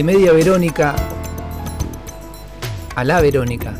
De 0.00 0.04
media 0.04 0.32
Verónica 0.32 0.96
a 2.94 3.04
la 3.04 3.20
Verónica. 3.20 3.74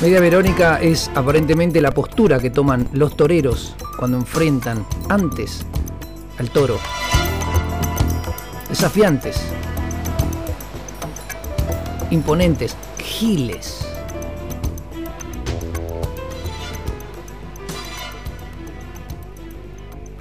Media 0.00 0.20
Verónica 0.20 0.80
es 0.80 1.10
aparentemente 1.16 1.80
la 1.80 1.90
postura 1.90 2.38
que 2.38 2.50
toman 2.50 2.88
los 2.92 3.16
toreros 3.16 3.74
cuando 3.98 4.16
enfrentan 4.16 4.86
antes 5.08 5.66
al 6.38 6.48
toro. 6.50 6.78
Desafiantes, 8.68 9.36
imponentes, 12.12 12.76
giles. 12.98 13.83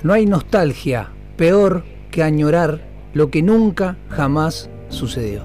No 0.03 0.11
hay 0.11 0.25
nostalgia 0.25 1.11
peor 1.37 1.85
que 2.11 2.23
añorar 2.23 2.81
lo 3.13 3.31
que 3.31 3.41
nunca 3.41 3.95
jamás 4.09 4.69
sucedió. 4.89 5.43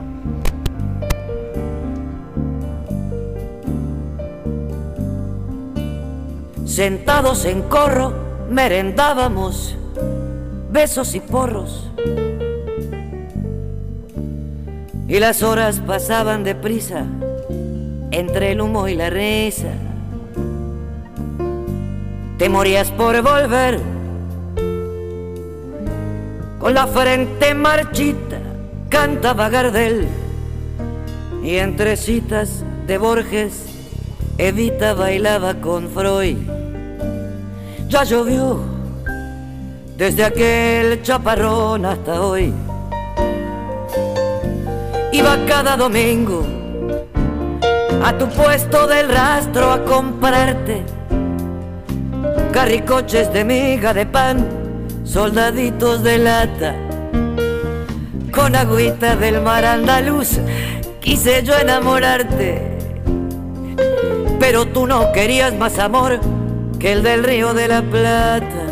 Sentados 6.65 7.45
en 7.45 7.63
corro, 7.63 8.13
merendábamos 8.51 9.77
besos 10.73 11.15
y 11.15 11.21
porros. 11.21 11.93
Y 15.07 15.21
las 15.21 15.45
horas 15.45 15.81
pasaban 15.87 16.43
deprisa 16.43 17.07
entre 18.11 18.53
el 18.53 18.61
humo 18.61 18.89
y 18.89 18.97
la 18.97 19.09
risa. 19.09 19.73
Te 22.39 22.49
morías 22.49 22.91
por 22.91 23.23
volver 23.23 23.97
con 26.69 26.75
la 26.75 26.87
frente 26.87 27.55
marchita, 27.55 28.37
cantaba 28.91 29.49
Gardel. 29.49 30.07
Y 31.43 31.57
entre 31.57 31.97
citas 31.97 32.62
de 32.87 32.99
Borges, 32.99 33.64
Evita 34.37 34.93
bailaba 34.93 35.55
con 35.55 35.89
Freud. 35.89 36.37
Ya 37.89 38.05
llovió 38.05 38.61
desde 39.97 40.25
aquel 40.27 41.01
chaparrón 41.01 41.87
hasta 41.87 42.21
hoy. 42.21 42.53
Iba 45.11 45.39
cada 45.47 45.75
domingo 45.75 46.45
a 48.05 48.12
tu 48.19 48.29
puesto 48.29 48.87
del 48.87 49.09
rastro 49.09 49.73
a 49.73 49.83
comprarte 49.85 50.83
carricoches 52.53 53.33
de 53.33 53.43
miga 53.43 53.95
de 53.95 54.05
pan, 54.05 54.58
soldaditos 55.09 56.03
de 56.03 56.19
lata, 56.19 56.75
con 58.31 58.55
agüita 58.55 59.17
del 59.17 59.41
mar 59.41 59.65
andaluz. 59.65 60.39
Quise 61.01 61.43
yo 61.43 61.57
enamorarte, 61.57 62.79
pero 64.39 64.67
tú 64.67 64.87
no 64.87 65.11
querías 65.13 65.55
más 65.55 65.79
amor 65.79 66.21
que 66.79 66.93
el 66.93 67.03
del 67.03 67.25
río 67.25 67.55
de 67.55 67.69
la 67.69 67.83
Plata. 67.83 68.67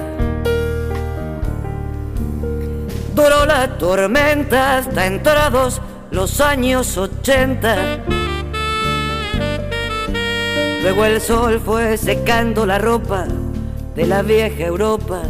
Duró 3.15 3.47
la 3.47 3.79
tormenta 3.79 4.77
hasta 4.77 5.07
entrados 5.07 5.81
los 6.11 6.43
años 6.43 6.99
80. 6.99 7.77
Luego 10.83 11.05
el 11.07 11.21
sol 11.23 11.63
fue 11.65 11.97
secando 11.97 12.67
la 12.67 12.79
ropa 12.79 13.25
de 13.95 14.07
la 14.07 14.21
vieja 14.21 14.65
Europa. 14.65 15.23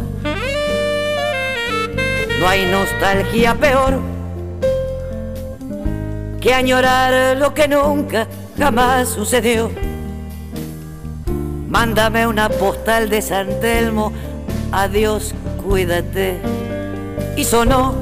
No 2.39 2.47
hay 2.47 2.65
nostalgia 2.67 3.55
peor 3.55 3.99
que 6.39 6.53
añorar 6.53 7.35
lo 7.37 7.53
que 7.55 7.67
nunca 7.67 8.27
jamás 8.57 9.09
sucedió. 9.09 9.71
Mándame 11.67 12.27
una 12.27 12.47
postal 12.49 13.09
de 13.09 13.23
San 13.23 13.59
Telmo, 13.59 14.13
adiós, 14.71 15.33
cuídate. 15.67 16.39
Y 17.35 17.43
sonó 17.43 17.95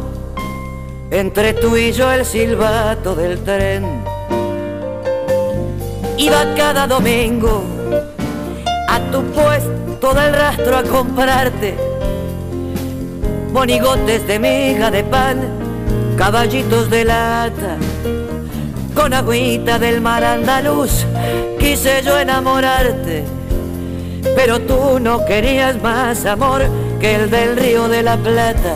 entre 1.12 1.54
tú 1.54 1.78
y 1.78 1.94
yo 1.94 2.12
el 2.12 2.26
silbato 2.26 3.16
del 3.16 3.40
tren. 3.40 3.86
Iba 6.18 6.54
cada 6.56 6.88
domingo 6.88 7.64
a 8.90 9.00
tu 9.12 9.24
puesto 9.32 10.14
del 10.14 10.34
rastro 10.34 10.78
a 10.78 10.84
comprarte 10.84 11.95
monigotes 13.56 14.28
de 14.28 14.38
miga 14.38 14.92
de 14.92 15.02
pan, 15.02 15.40
caballitos 16.18 16.90
de 16.90 17.06
lata, 17.06 17.78
con 18.94 19.14
agüita 19.14 19.80
del 19.80 20.02
mar 20.02 20.26
andaluz. 20.26 21.06
Quise 21.58 22.02
yo 22.04 22.20
enamorarte, 22.20 23.24
pero 24.36 24.60
tú 24.60 25.00
no 25.00 25.26
querías 25.26 25.82
más 25.82 26.26
amor 26.26 26.64
que 27.00 27.16
el 27.16 27.32
del 27.32 27.56
río 27.56 27.88
de 27.88 28.04
la 28.04 28.18
Plata. 28.18 28.76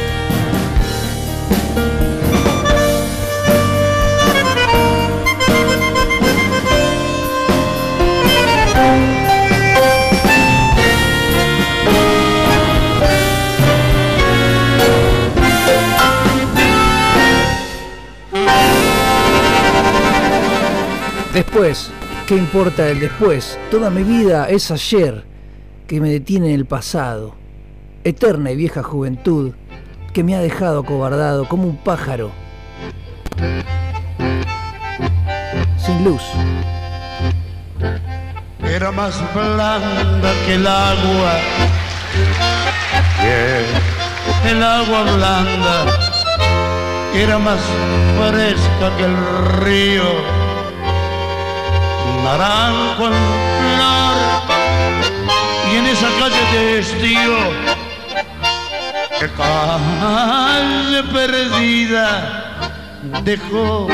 Después, 21.43 21.91
¿qué 22.27 22.35
importa 22.35 22.87
el 22.87 22.99
después? 22.99 23.57
Toda 23.71 23.89
mi 23.89 24.03
vida 24.03 24.47
es 24.47 24.69
ayer 24.69 25.25
que 25.87 25.99
me 25.99 26.11
detiene 26.11 26.49
en 26.49 26.53
el 26.53 26.65
pasado. 26.67 27.33
Eterna 28.03 28.51
y 28.51 28.55
vieja 28.55 28.83
juventud 28.83 29.53
que 30.13 30.23
me 30.23 30.35
ha 30.35 30.39
dejado 30.39 30.81
acobardado 30.81 31.49
como 31.49 31.63
un 31.63 31.77
pájaro. 31.77 32.29
Sin 35.83 36.03
luz. 36.03 36.21
Era 38.63 38.91
más 38.91 39.19
blanda 39.33 40.33
que 40.45 40.53
el 40.53 40.67
agua, 40.67 41.33
el 44.47 44.63
agua 44.63 45.03
blanda. 45.15 45.85
Era 47.15 47.39
más 47.39 47.59
fresca 48.29 48.95
que 48.95 49.05
el 49.05 49.17
río 49.63 50.40
naranjo 52.31 53.07
en 53.07 53.13
flor 53.75 54.17
y 55.69 55.75
en 55.75 55.85
esa 55.87 56.07
calle 56.19 56.43
de 56.53 56.79
estío 56.79 57.37
que 59.19 59.27
calle 59.37 61.03
perdida 61.11 62.05
dejó 63.25 63.87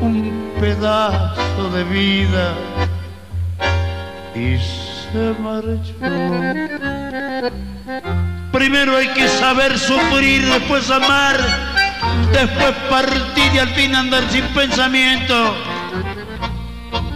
un 0.00 0.52
pedazo 0.58 1.70
de 1.74 1.84
vida 1.84 2.54
y 4.34 4.58
se 4.58 5.34
marchó. 5.40 5.94
Primero 8.50 8.96
hay 8.96 9.08
que 9.08 9.28
saber 9.28 9.78
sufrir, 9.78 10.44
después 10.46 10.90
amar, 10.90 11.38
después 12.32 12.72
partir 12.90 13.54
y 13.54 13.58
al 13.58 13.68
fin 13.68 13.94
andar 13.94 14.28
sin 14.30 14.44
pensamiento 14.48 15.54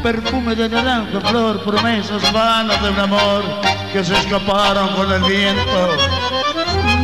perfume 0.02 0.54
de 0.54 0.68
naranja, 0.68 1.20
flor, 1.20 1.62
promesas 1.62 2.32
vanas 2.32 2.82
de 2.82 2.90
un 2.90 2.98
amor 2.98 3.44
que 3.92 4.04
se 4.04 4.14
escaparon 4.14 4.88
con 4.96 5.12
el 5.12 5.22
viento. 5.22 5.96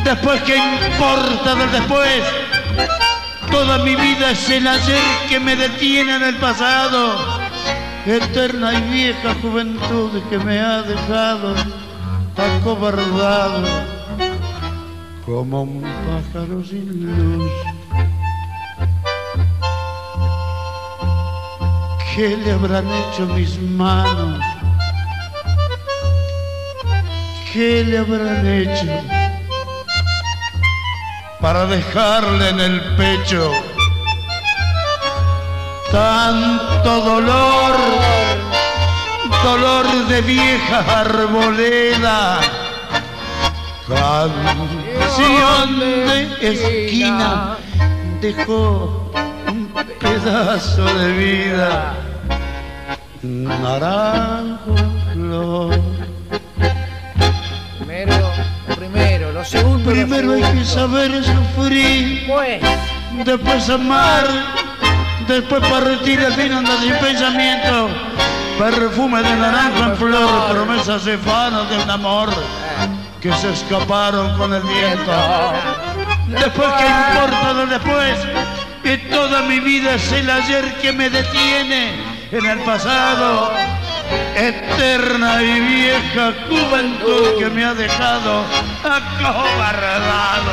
Después, 0.05 0.43
¿qué 0.43 0.57
importa 0.57 1.55
del 1.55 1.73
después? 1.73 2.23
Toda 3.51 3.79
mi 3.79 3.95
vida 3.95 4.31
es 4.31 4.49
el 4.49 4.67
ayer 4.67 5.03
que 5.29 5.39
me 5.39 5.57
detiene 5.57 6.17
en 6.17 6.23
el 6.23 6.37
pasado. 6.37 7.43
Eterna 8.07 8.73
y 8.75 8.81
vieja 8.91 9.35
juventud 9.41 10.11
que 10.29 10.39
me 10.39 10.59
ha 10.59 10.83
dejado 10.83 11.55
acobardado 12.37 13.63
como 15.25 15.63
un 15.63 15.83
pájaro 15.83 16.65
sin 16.65 17.07
luz. 17.07 17.53
¿Qué 22.15 22.37
le 22.37 22.53
habrán 22.53 22.87
hecho 22.93 23.27
mis 23.35 23.59
manos? 23.59 24.39
¿Qué 27.51 27.85
le 27.85 27.99
habrán 27.99 28.47
hecho 28.47 28.87
para 31.41 31.65
dejarle 31.65 32.51
en 32.51 32.61
el 32.61 32.81
pecho 32.97 33.51
tanto 35.91 37.01
dolor, 37.01 37.77
dolor 39.43 40.07
de 40.09 40.21
vieja 40.21 41.01
arboleda? 41.01 42.41
Canción 43.89 45.79
de 45.81 46.53
esquina 46.53 47.57
dejó 48.21 49.11
pedazo 50.03 50.85
de 50.99 51.13
vida, 51.13 51.95
naranjo 53.23 54.75
flor. 55.13 55.81
Primero, 57.79 58.31
primero, 58.77 59.33
lo 59.33 59.45
segundo. 59.45 59.91
lo 59.91 59.91
Primero 59.91 60.33
hay 60.33 60.41
que 60.41 60.65
segundo. 60.65 60.65
saber 60.65 61.25
sufrir, 61.25 62.27
después 63.25 63.71
amar, 63.71 64.27
después 65.29 65.61
partir 65.69 66.21
al 66.21 66.33
fin 66.33 66.53
andar 66.53 66.79
sin 66.81 66.95
pensamiento. 66.95 67.89
Perfume 68.59 69.23
de 69.23 69.37
naranjo 69.37 69.85
en 69.85 69.97
flor, 69.97 70.51
promesas 70.51 71.07
efanas 71.07 71.69
de 71.71 71.83
un 71.83 71.91
amor 71.91 72.29
que 73.21 73.33
se 73.35 73.51
escaparon 73.53 74.37
con 74.37 74.53
el 74.53 74.63
viento. 74.63 75.13
Después, 76.29 76.69
¿qué 76.79 76.87
importa 76.87 77.53
lo 77.53 77.67
después? 77.67 78.19
Y 78.85 78.97
toda 79.11 79.43
mi 79.43 79.61
vida 79.61 79.95
es 79.95 80.13
el 80.13 80.29
ayer 80.29 80.75
que 80.83 80.93
me 80.93 81.09
detiene 81.09 81.93
en 82.33 82.47
el 82.47 82.59
pasado. 82.61 83.53
Eterna 84.37 85.43
y 85.43 85.61
vieja 85.61 86.35
juventud 86.49 87.39
que 87.39 87.49
me 87.49 87.65
ha 87.65 87.75
dejado 87.75 88.45
acobardado 88.83 90.53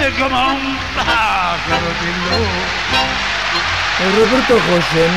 Es 0.00 0.14
como 0.14 0.52
un 0.54 0.78
pájaro 0.94 1.88
sin 2.00 2.16
luz. 2.24 2.78
El 4.00 4.12
Roberto 4.12 4.54
José 4.54 5.08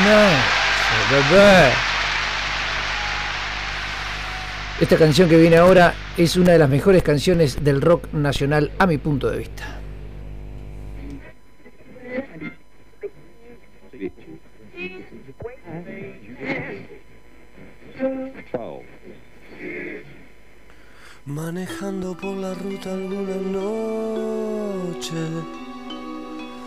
bebé. 1.10 1.70
Esta 4.80 4.96
canción 4.96 5.28
que 5.28 5.36
viene 5.36 5.58
ahora 5.58 5.94
es 6.16 6.36
una 6.36 6.52
de 6.52 6.58
las 6.58 6.68
mejores 6.68 7.02
canciones 7.02 7.62
del 7.62 7.80
rock 7.80 8.12
nacional 8.12 8.72
a 8.78 8.86
mi 8.86 8.98
punto 8.98 9.30
de 9.30 9.38
vista. 9.38 9.81
Manejando 21.24 22.16
por 22.16 22.36
la 22.36 22.52
ruta 22.54 22.92
alguna 22.92 23.36
noche, 23.36 25.14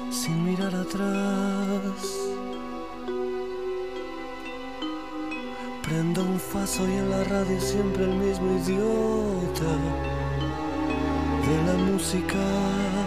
sin 0.09 0.45
mirar 0.45 0.73
atrás. 0.73 2.25
Prendo 5.83 6.23
un 6.23 6.39
faso 6.39 6.87
y 6.87 6.93
en 6.93 7.09
la 7.09 7.23
radio 7.25 7.59
siempre 7.59 8.05
el 8.05 8.15
mismo 8.15 8.57
idiota 8.57 9.71
de 11.47 11.57
la 11.67 11.77
música. 11.91 13.04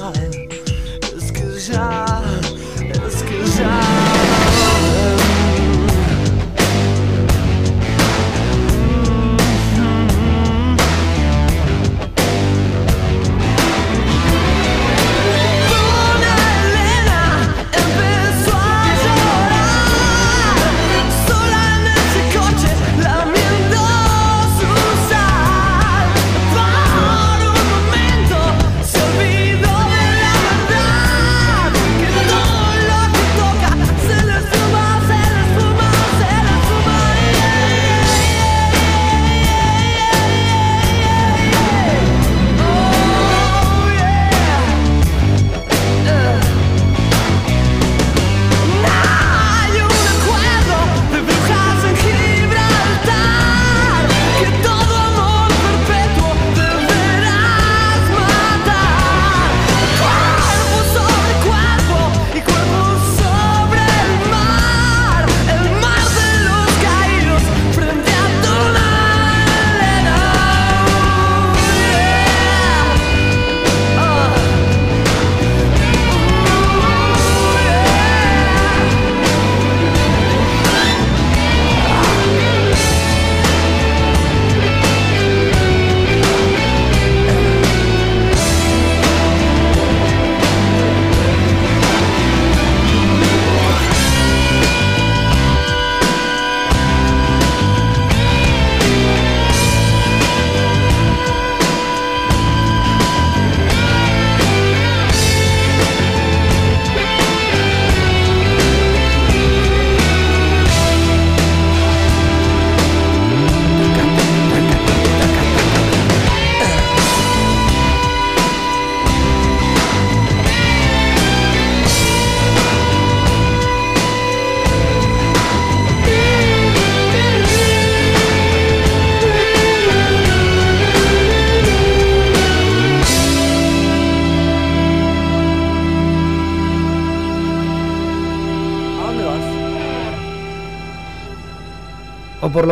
La 0.00 0.27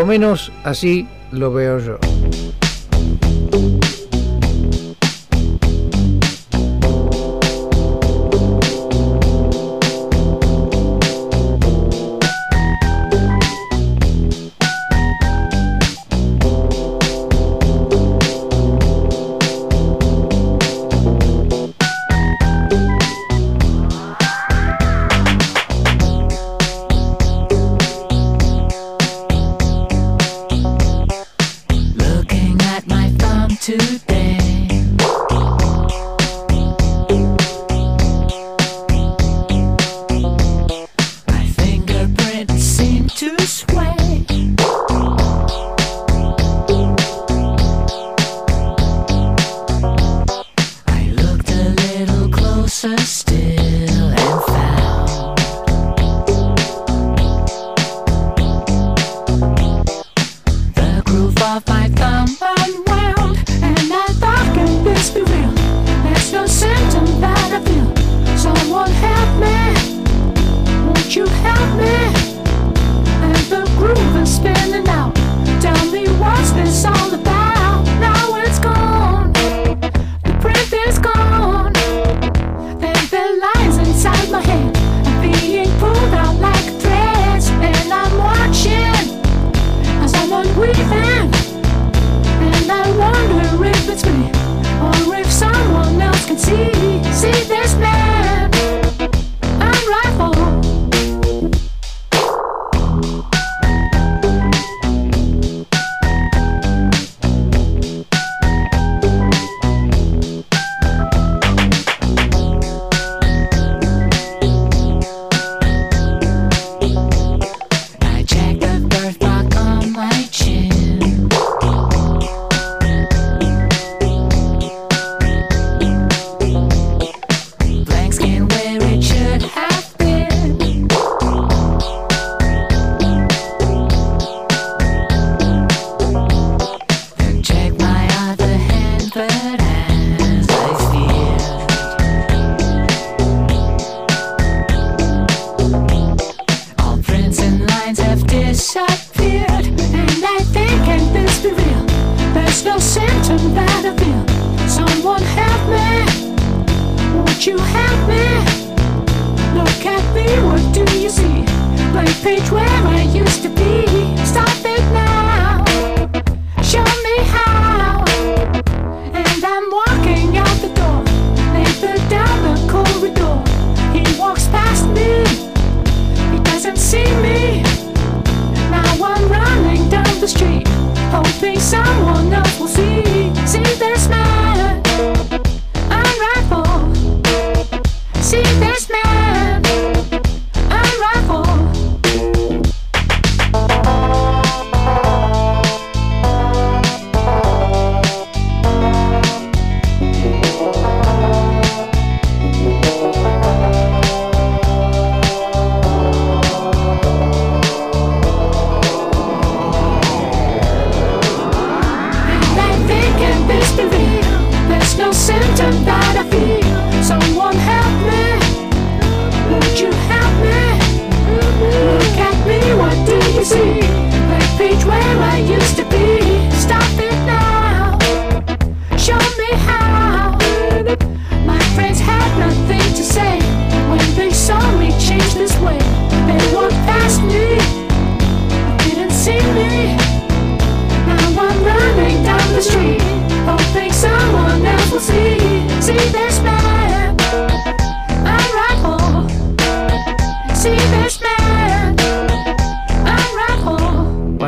menos 0.06 0.52
así 0.64 1.06
lo 1.32 1.52
veo 1.52 1.78
yo. 1.78 1.98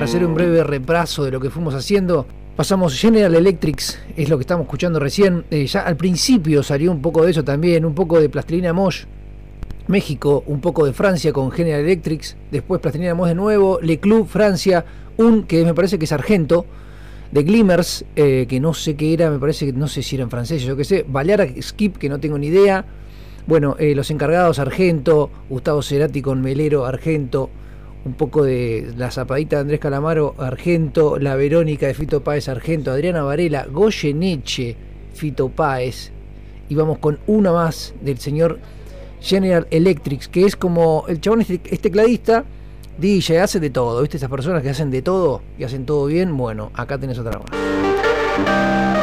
Hacer 0.08 0.24
un 0.24 0.32
breve 0.32 0.64
repaso 0.64 1.22
de 1.22 1.30
lo 1.30 1.38
que 1.38 1.50
fuimos 1.50 1.74
haciendo, 1.74 2.26
pasamos 2.56 2.98
General 2.98 3.34
Electrics, 3.34 3.98
es 4.16 4.30
lo 4.30 4.38
que 4.38 4.40
estamos 4.40 4.64
escuchando 4.64 4.98
recién. 4.98 5.44
Eh, 5.50 5.66
ya 5.66 5.80
al 5.80 5.98
principio 5.98 6.62
salió 6.62 6.90
un 6.90 7.02
poco 7.02 7.26
de 7.26 7.32
eso 7.32 7.44
también, 7.44 7.84
un 7.84 7.94
poco 7.94 8.18
de 8.18 8.30
Plastilina 8.30 8.72
Mosh. 8.72 9.04
México, 9.86 10.44
un 10.46 10.62
poco 10.62 10.86
de 10.86 10.94
Francia 10.94 11.30
con 11.34 11.50
General 11.50 11.80
Electrics, 11.80 12.38
después 12.50 12.80
Plastilina 12.80 13.14
Mosh 13.14 13.28
de 13.28 13.34
nuevo, 13.34 13.80
Le 13.82 14.00
Club 14.00 14.26
Francia, 14.26 14.86
un 15.18 15.42
que 15.42 15.62
me 15.62 15.74
parece 15.74 15.98
que 15.98 16.06
es 16.06 16.12
Argento, 16.12 16.64
de 17.30 17.42
Glimmers, 17.42 18.06
eh, 18.16 18.46
que 18.48 18.60
no 18.60 18.72
sé 18.72 18.96
qué 18.96 19.12
era, 19.12 19.30
me 19.30 19.38
parece 19.38 19.66
que 19.66 19.74
no 19.74 19.88
sé 19.88 20.02
si 20.02 20.16
era 20.16 20.24
en 20.24 20.30
francés, 20.30 20.62
yo 20.62 20.74
qué 20.74 20.84
sé, 20.84 21.04
Balear 21.06 21.50
Skip, 21.60 21.98
que 21.98 22.08
no 22.08 22.18
tengo 22.18 22.38
ni 22.38 22.46
idea. 22.46 22.86
Bueno, 23.46 23.76
eh, 23.78 23.94
los 23.94 24.10
encargados 24.10 24.58
Argento, 24.58 25.30
Gustavo 25.50 25.82
Cerati 25.82 26.22
con 26.22 26.40
Melero 26.40 26.86
Argento, 26.86 27.50
un 28.04 28.14
poco 28.14 28.44
de 28.44 28.92
la 28.96 29.10
zapadita 29.10 29.56
de 29.56 29.62
Andrés 29.62 29.80
Calamaro 29.80 30.34
Argento, 30.38 31.18
la 31.18 31.36
Verónica 31.36 31.86
de 31.86 31.94
Fito 31.94 32.22
Páez 32.22 32.48
Argento, 32.48 32.90
Adriana 32.90 33.22
Varela, 33.22 33.66
Goyeneche, 33.70 34.76
Fito 35.14 35.48
Páez. 35.48 36.12
Y 36.68 36.74
vamos 36.74 36.98
con 36.98 37.18
una 37.26 37.52
más 37.52 37.94
del 38.00 38.18
señor 38.18 38.58
General 39.20 39.66
Electric, 39.70 40.28
que 40.30 40.44
es 40.44 40.56
como 40.56 41.04
el 41.08 41.20
chabón 41.20 41.40
este, 41.40 41.60
es 41.64 41.80
tecladista, 41.80 42.44
DJ, 42.98 43.40
hace 43.40 43.60
de 43.60 43.70
todo, 43.70 44.00
¿viste? 44.00 44.16
Esas 44.16 44.30
personas 44.30 44.62
que 44.62 44.70
hacen 44.70 44.90
de 44.90 45.02
todo 45.02 45.42
y 45.58 45.64
hacen 45.64 45.86
todo 45.86 46.06
bien, 46.06 46.36
bueno, 46.36 46.70
acá 46.74 46.98
tenés 46.98 47.18
otra 47.18 47.38
más. 47.38 48.97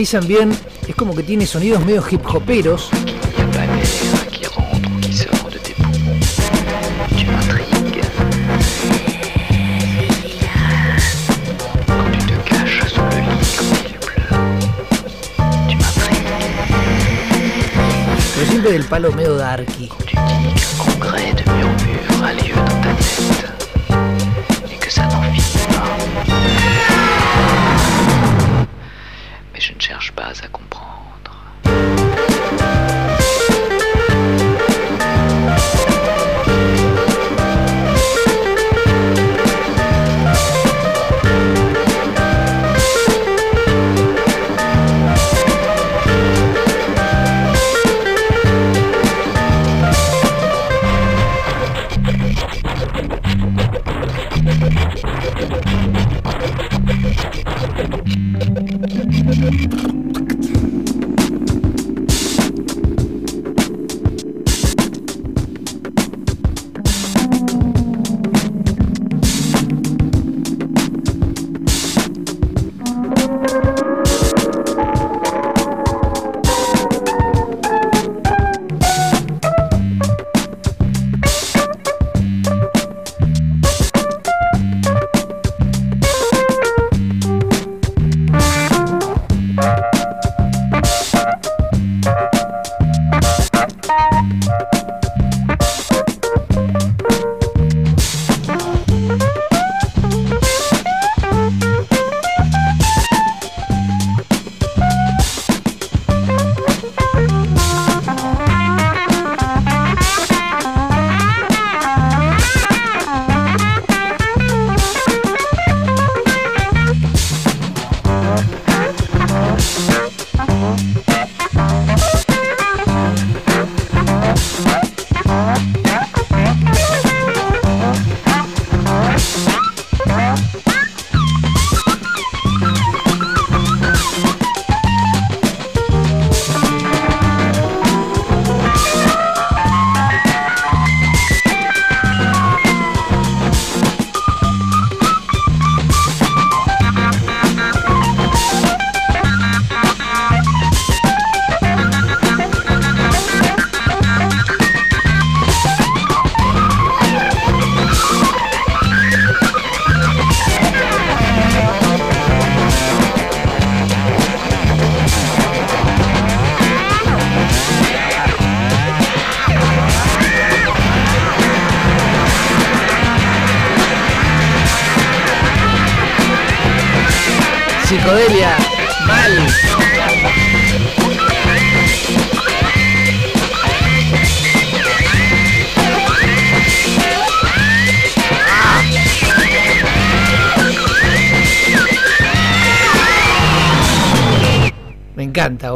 Analizan 0.00 0.26
bien, 0.26 0.50
es 0.88 0.94
como 0.94 1.14
que 1.14 1.22
tiene 1.22 1.44
sonidos 1.44 1.84
medio 1.84 2.02
hip 2.10 2.22
hoperos. 2.24 2.88
Il 18.52 18.62
n'y 18.62 18.76
a 18.76 18.88
pas 18.88 18.98
l'air 18.98 19.66
qui 19.66 19.89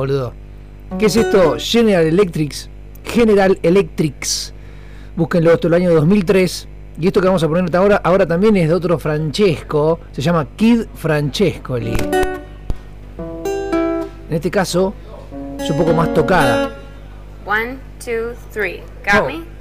Boludo. 0.05 0.33
¿Qué 0.99 1.07
es 1.07 1.17
esto? 1.17 1.57
General 1.59 2.05
Electrics. 2.07 2.69
General 3.05 3.59
Electrics. 3.63 4.53
Búsquenlo, 5.17 5.53
esto 5.53 5.69
es 5.69 5.75
el 5.75 5.83
año 5.83 5.95
2003. 5.95 6.69
Y 7.01 7.07
esto 7.09 7.21
que 7.21 7.27
vamos 7.27 7.43
a 7.43 7.49
poner 7.49 7.75
ahora, 7.75 7.97
ahora 8.05 8.27
también 8.27 8.57
es 8.57 8.69
de 8.69 8.75
otro 8.75 8.99
Francesco. 8.99 10.01
Se 10.13 10.23
llama 10.23 10.47
Kid 10.57 10.83
Francescoli. 10.95 11.97
En 14.29 14.35
este 14.37 14.51
caso, 14.51 14.95
es 15.59 15.71
un 15.71 15.79
poco 15.79 15.93
más 15.95 16.13
tocada. 16.15 16.77
One, 17.47 17.79
two, 18.05 18.35
three. 18.53 18.83
Got 19.05 19.23
Oh. 19.23 19.27
me? 19.27 19.54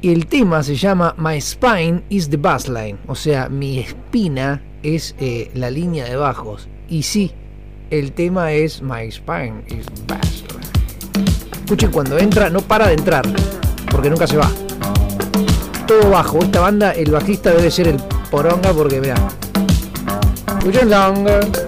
Y 0.00 0.12
el 0.12 0.28
tema 0.28 0.62
se 0.62 0.76
llama 0.76 1.12
My 1.18 1.40
Spine 1.40 2.04
is 2.08 2.30
the 2.30 2.36
Bass 2.36 2.68
Line. 2.68 2.98
O 3.08 3.16
sea, 3.16 3.48
mi 3.48 3.80
espina 3.80 4.62
es 4.84 5.16
eh, 5.18 5.50
la 5.54 5.72
línea 5.72 6.04
de 6.04 6.14
bajos. 6.14 6.68
Y 6.88 7.02
sí, 7.02 7.32
el 7.90 8.12
tema 8.12 8.52
es 8.52 8.80
My 8.80 9.10
Spine 9.10 9.64
is 9.66 9.86
Bass 10.06 10.44
Line. 10.52 10.60
Escuchen 11.64 11.90
cuando 11.90 12.16
entra, 12.16 12.48
no 12.48 12.60
para 12.60 12.86
de 12.86 12.94
entrar, 12.94 13.26
porque 13.90 14.08
nunca 14.08 14.28
se 14.28 14.36
va. 14.36 14.48
Todo 15.88 16.10
bajo. 16.10 16.38
Esta 16.38 16.60
banda, 16.60 16.92
el 16.92 17.10
bajista 17.10 17.50
debe 17.50 17.72
ser 17.72 17.88
el 17.88 17.96
poronga, 18.30 18.72
porque 18.72 19.00
mirá. 20.64 20.80
Escuchen 20.80 20.90
longer. 20.90 21.67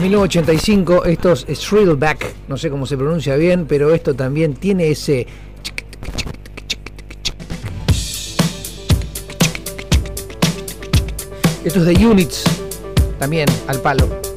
1985, 0.00 1.04
estos 1.04 1.44
Thrillback, 1.44 2.34
no 2.48 2.56
sé 2.56 2.70
cómo 2.70 2.86
se 2.86 2.96
pronuncia 2.96 3.36
bien, 3.36 3.66
pero 3.66 3.94
esto 3.94 4.14
también 4.14 4.54
tiene 4.54 4.88
ese... 4.88 5.26
Esto 11.62 11.80
es 11.80 11.84
de 11.84 12.06
Units, 12.06 12.44
también 13.18 13.46
al 13.66 13.80
palo. 13.80 14.29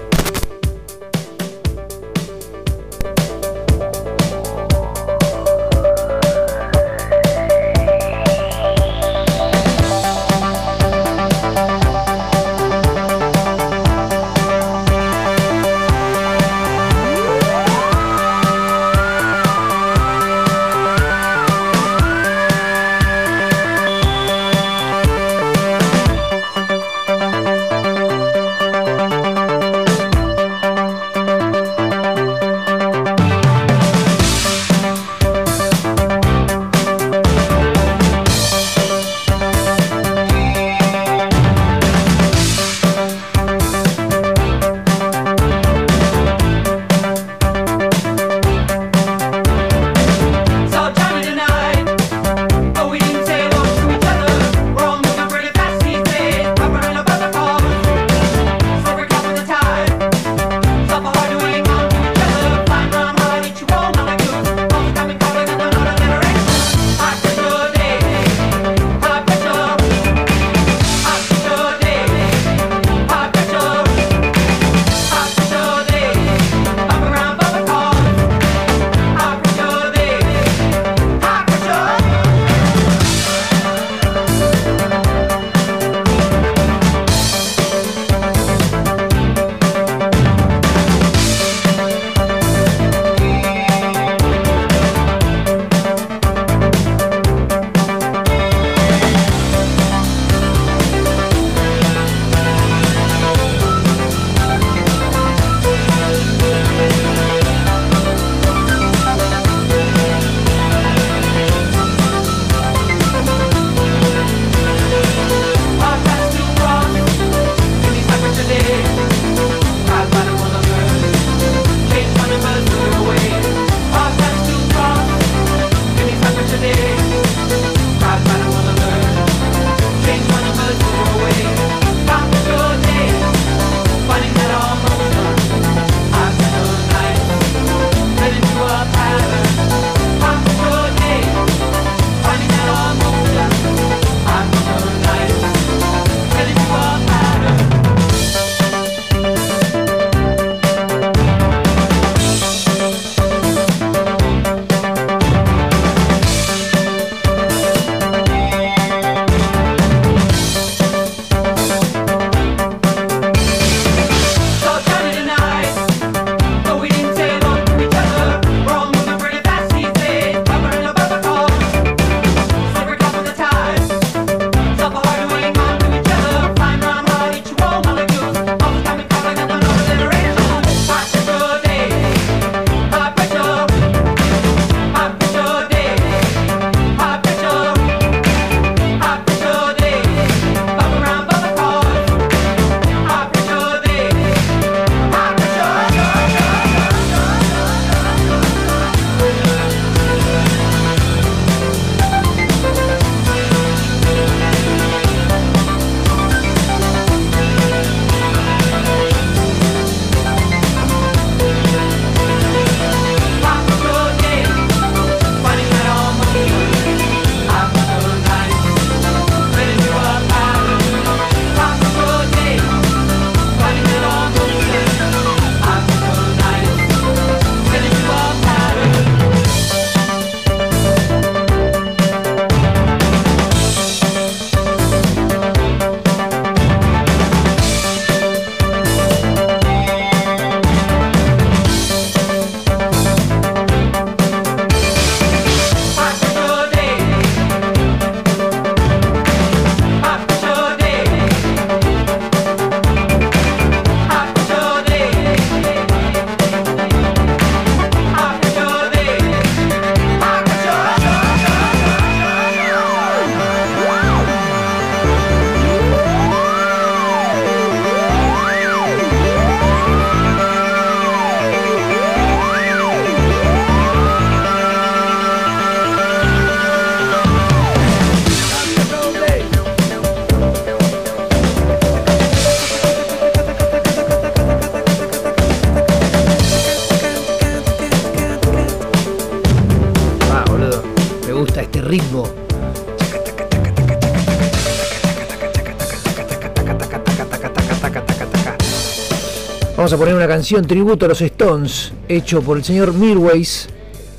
A 299.93 299.95
poner 299.95 300.15
una 300.15 300.27
canción 300.27 300.65
tributo 300.65 301.05
a 301.05 301.09
los 301.09 301.21
Stones, 301.21 301.93
hecho 302.07 302.41
por 302.41 302.57
el 302.57 302.63
señor 302.63 302.95
Mirwais, 302.95 303.69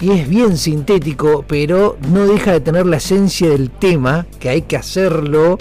y 0.00 0.12
es 0.12 0.28
bien 0.28 0.56
sintético, 0.56 1.44
pero 1.48 1.96
no 2.12 2.28
deja 2.28 2.52
de 2.52 2.60
tener 2.60 2.86
la 2.86 2.98
esencia 2.98 3.48
del 3.48 3.70
tema, 3.70 4.24
que 4.38 4.50
hay 4.50 4.62
que 4.62 4.76
hacerlo. 4.76 5.58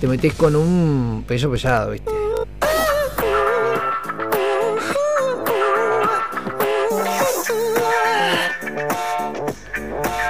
Te 0.00 0.06
metes 0.06 0.32
con 0.32 0.56
un 0.56 1.24
peso 1.28 1.50
pesado. 1.50 1.92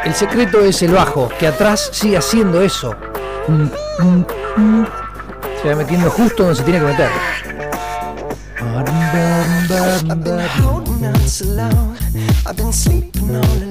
El 0.05 0.15
secreto 0.15 0.59
es 0.65 0.83
el 0.83 0.91
bajo, 0.91 1.31
que 1.39 1.47
atrás 1.47 1.89
sigue 1.93 2.17
haciendo 2.17 2.61
eso. 2.61 2.97
Mm, 3.47 3.63
mm, 4.03 4.27
mm. 4.57 4.87
Se 5.63 5.69
va 5.69 5.77
metiendo 5.77 6.11
justo 6.11 6.43
donde 6.43 6.59
se 6.59 6.65
tiene 6.65 6.81
que 6.81 6.87
meter. 6.87 7.44
Holding 10.51 11.05
on 11.07 11.17
so 11.29 11.47
long. 11.47 11.97
I've 12.47 12.57
been 12.57 12.73
sleeping 12.73 13.37
all 13.37 13.64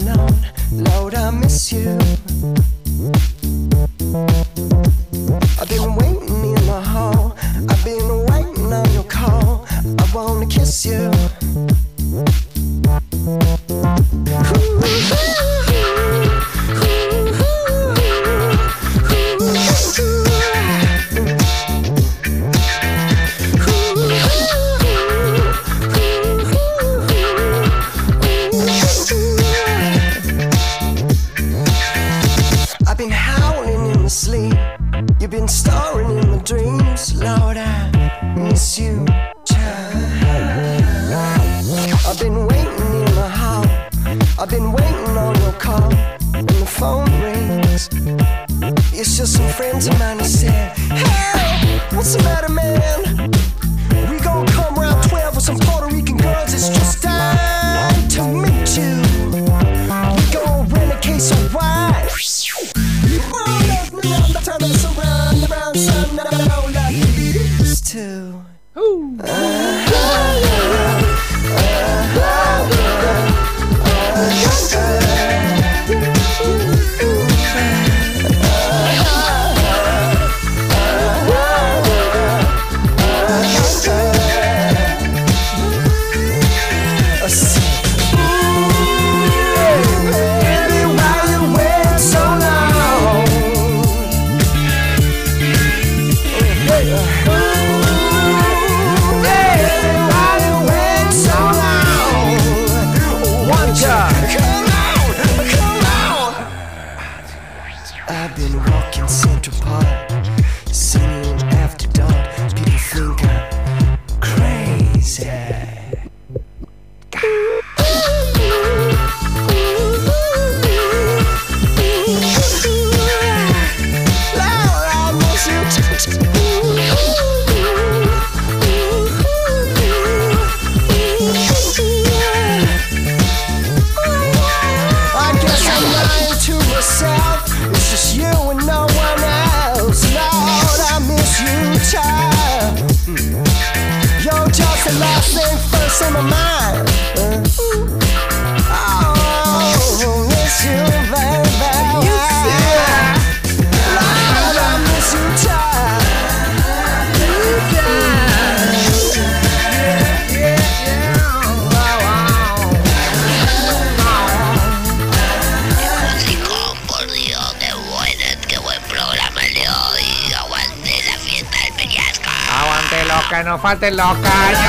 falten 173.74 173.98
los 173.98 174.06
caños. 174.06 174.62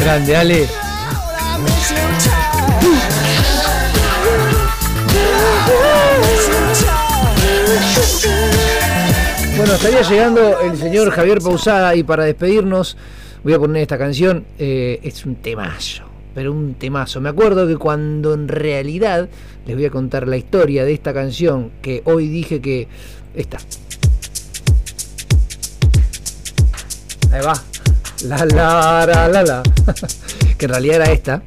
Grande, 0.04 0.36
Ale. 0.36 0.66
Bueno, 9.56 9.74
estaría 9.74 10.02
llegando 10.02 10.60
el 10.60 10.76
señor 10.78 11.10
Javier 11.10 11.40
Pausada 11.40 11.94
y 11.94 12.02
para 12.02 12.24
despedirnos 12.24 12.96
voy 13.42 13.52
a 13.52 13.58
poner 13.58 13.82
esta 13.82 13.98
canción. 13.98 14.46
eh, 14.58 15.00
es 15.02 15.26
un 15.26 15.36
temazo, 15.36 16.04
pero 16.34 16.52
un 16.52 16.74
temazo. 16.74 17.20
Me 17.20 17.28
acuerdo 17.28 17.66
que 17.66 17.76
cuando 17.76 18.32
en 18.32 18.48
realidad 18.48 19.28
les 19.66 19.76
voy 19.76 19.84
a 19.84 19.90
contar 19.90 20.26
la 20.26 20.38
historia 20.38 20.84
de 20.84 20.94
esta 20.94 21.12
canción 21.12 21.70
que 21.82 22.02
hoy 22.06 22.28
dije 22.28 22.62
que 22.62 22.88
esta. 23.34 23.58
Ahí 27.34 27.42
va. 27.44 27.52
La 28.26 28.46
la 28.46 29.04
la 29.06 29.28
la 29.28 29.42
la. 29.42 29.62
que 30.56 30.64
en 30.66 30.70
realidad 30.70 31.02
era 31.02 31.10
esta. 31.10 31.34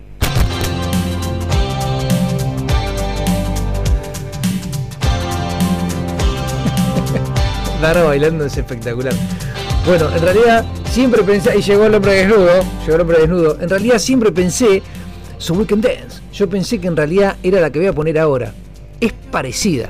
Daro 7.81 8.07
bailando 8.07 8.43
es 8.43 8.57
espectacular. 8.57 9.13
Bueno, 9.85 10.13
en 10.13 10.21
realidad 10.21 10.65
siempre 10.91 11.23
pensé, 11.23 11.57
y 11.57 11.61
llegó 11.61 11.85
el 11.85 11.95
hombre 11.95 12.15
desnudo, 12.15 12.65
llegó 12.81 12.95
el 12.95 13.01
hombre 13.01 13.19
desnudo, 13.19 13.57
en 13.61 13.69
realidad 13.69 13.99
siempre 13.99 14.33
pensé, 14.33 14.83
su 15.37 15.53
Weekend 15.53 15.85
Dance, 15.85 16.19
yo 16.33 16.49
pensé 16.49 16.79
que 16.79 16.87
en 16.87 16.97
realidad 16.97 17.37
era 17.41 17.61
la 17.61 17.69
que 17.69 17.79
voy 17.79 17.87
a 17.87 17.93
poner 17.93 18.19
ahora. 18.19 18.51
Es 18.99 19.13
parecida. 19.31 19.89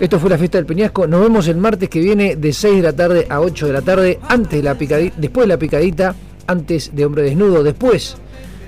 Esto 0.00 0.18
fue 0.18 0.28
la 0.30 0.36
fiesta 0.38 0.58
del 0.58 0.66
Peñasco, 0.66 1.06
nos 1.06 1.20
vemos 1.22 1.46
el 1.48 1.56
martes 1.56 1.88
que 1.88 2.00
viene 2.00 2.36
de 2.36 2.52
6 2.52 2.76
de 2.76 2.82
la 2.82 2.92
tarde 2.92 3.26
a 3.30 3.40
8 3.40 3.66
de 3.68 3.72
la 3.72 3.80
tarde, 3.82 4.18
antes 4.28 4.58
de 4.58 4.62
la 4.62 4.74
picadita, 4.74 5.14
después 5.18 5.44
de 5.44 5.48
la 5.48 5.58
picadita, 5.58 6.14
antes 6.46 6.90
de 6.94 7.04
Hombre 7.06 7.22
Desnudo, 7.22 7.62
después 7.62 8.16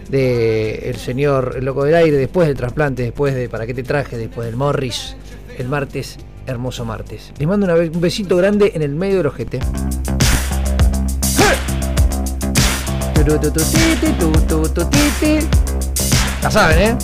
de 0.08 0.88
El 0.88 0.96
Señor 0.96 1.54
el 1.58 1.64
Loco 1.64 1.84
del 1.84 1.96
Aire, 1.96 2.16
después 2.16 2.46
del 2.46 2.56
trasplante, 2.56 3.02
después 3.02 3.34
de 3.34 3.48
Para 3.48 3.66
qué 3.66 3.74
te 3.74 3.82
traje, 3.82 4.16
después 4.16 4.46
del 4.46 4.56
Morris, 4.56 5.16
el 5.58 5.68
martes, 5.68 6.16
hermoso 6.46 6.84
martes. 6.84 7.32
Les 7.38 7.48
mando 7.48 7.66
una 7.66 7.74
be- 7.74 7.90
un 7.92 8.00
besito 8.00 8.36
grande 8.36 8.70
en 8.74 8.82
el 8.82 8.94
medio 8.94 9.16
del 9.18 9.26
ojete. 9.26 9.58
La 16.42 16.50
saben, 16.50 16.78
¿eh? 16.78 16.96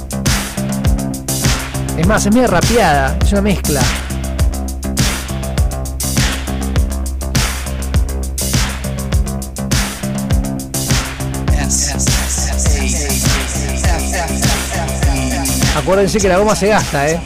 Es 1.99 2.07
más, 2.07 2.25
es 2.25 2.33
media 2.33 2.47
rapeada, 2.47 3.19
es 3.21 3.33
una 3.33 3.43
mezcla. 3.43 3.81
Acuérdense 15.83 16.21
que 16.21 16.29
la 16.29 16.39
goma 16.39 16.55
se 16.55 16.69
gasta, 16.69 17.09
¿eh? 17.09 17.21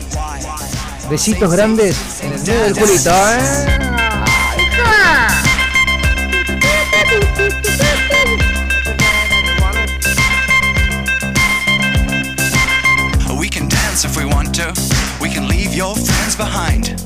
Besitos 1.11 1.53
grandes 1.53 1.97
en 2.23 2.33
el 2.33 2.41
medio 2.41 2.63
del 2.63 2.75
culito, 2.75 3.11
¿eh? 3.11 3.67
We 13.39 13.51
can 13.51 13.69
dance 13.69 14.07
if 14.07 14.17
we 14.17 14.25
want 14.25 14.55
to. 14.55 14.73
We 15.21 15.29
can 15.29 15.49
leave 15.49 15.75
your 15.75 15.95
friends 15.95 16.35
behind. 16.35 17.06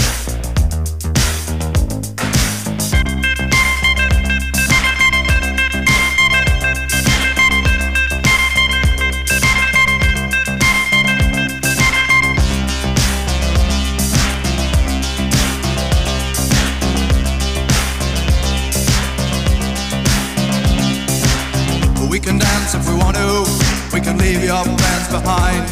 Your 24.51 24.65
friends 24.65 25.07
behind. 25.07 25.63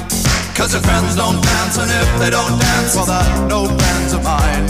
Cause 0.56 0.72
your 0.72 0.82
friends 0.82 1.16
don't 1.16 1.42
dance, 1.44 1.76
and 1.78 1.92
if 1.92 2.10
they 2.20 2.30
don't 2.30 2.56
dance, 2.60 2.96
well, 2.96 3.06
they're 3.06 3.48
no 3.48 3.68
friends 3.68 4.14
of 4.14 4.24
mine. 4.24 4.66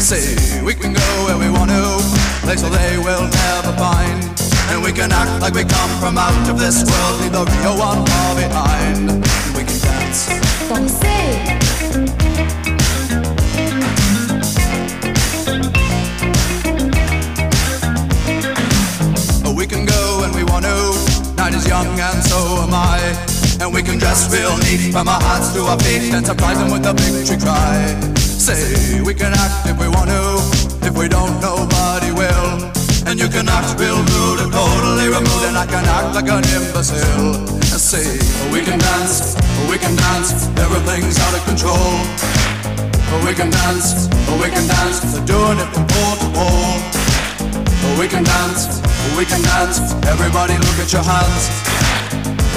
See, 0.00 0.64
we 0.64 0.72
can 0.74 0.94
go 0.94 1.08
where 1.26 1.36
we 1.36 1.50
want 1.50 1.68
to, 1.68 1.84
place 2.40 2.62
where 2.62 2.72
they 2.72 2.96
will 2.96 3.26
never 3.28 3.72
find. 3.76 4.18
And 4.70 4.82
we 4.82 4.92
can 4.92 5.12
act 5.12 5.42
like 5.42 5.52
we 5.52 5.64
come 5.64 5.92
from 6.00 6.16
out 6.16 6.48
of 6.48 6.58
this 6.58 6.84
world, 6.88 7.20
leave 7.20 7.32
the 7.32 7.44
real 7.60 7.76
one 7.76 8.00
far 8.06 8.34
behind. 8.36 9.06
We 9.56 9.62
can 9.68 9.78
dance. 9.84 10.20
Oh, 19.44 19.54
we 19.54 19.66
can 19.66 19.84
go 19.84 20.20
when 20.20 20.32
we 20.32 20.44
want 20.44 20.64
to. 20.64 21.34
Night 21.36 21.54
is 21.54 21.66
young 21.66 21.86
and 21.86 22.22
so 22.24 22.38
am 22.64 22.72
I. 22.72 23.29
And 23.70 23.76
we 23.78 23.86
can 23.86 24.02
dress 24.02 24.26
real 24.34 24.58
neat 24.66 24.90
from 24.90 25.06
our 25.06 25.22
hearts 25.22 25.54
to 25.54 25.62
our 25.62 25.78
feet 25.78 26.10
and 26.10 26.26
surprise 26.26 26.58
them 26.58 26.74
with 26.74 26.82
a 26.90 26.90
victory 26.90 27.38
cry. 27.38 27.78
Say 28.18 28.98
we 28.98 29.14
can 29.14 29.30
act 29.30 29.70
if 29.70 29.78
we 29.78 29.86
want 29.86 30.10
to. 30.10 30.42
If 30.82 30.98
we 30.98 31.06
don't, 31.06 31.38
nobody 31.38 32.10
will. 32.10 32.66
And 33.06 33.14
you 33.14 33.30
can 33.30 33.46
act 33.46 33.78
real 33.78 33.94
rude 33.94 34.42
and 34.42 34.50
totally 34.50 35.06
removed, 35.06 35.46
and 35.46 35.54
I 35.54 35.70
can 35.70 35.86
act 35.86 36.18
like 36.18 36.26
an 36.26 36.42
imbecile. 36.50 37.46
And 37.46 37.78
say 37.78 38.02
we 38.50 38.66
can 38.66 38.82
dance, 38.82 39.38
we 39.70 39.78
can 39.78 39.94
dance. 39.94 40.50
Everything's 40.58 41.22
out 41.22 41.38
of 41.38 41.42
control. 41.46 41.94
We 43.22 43.38
can 43.38 43.54
dance, 43.54 44.10
we 44.42 44.50
can 44.50 44.66
dance. 44.66 44.98
They're 45.14 45.30
doing 45.30 45.62
it 45.62 45.70
from 45.70 45.86
pole 45.86 46.18
to 46.18 46.28
pole. 46.34 46.74
We 48.02 48.10
can 48.10 48.26
dance, 48.26 48.82
we 49.14 49.22
can 49.30 49.38
dance. 49.46 49.78
Everybody 50.10 50.58
look 50.58 50.78
at 50.82 50.90
your 50.90 51.06
hands. 51.06 51.46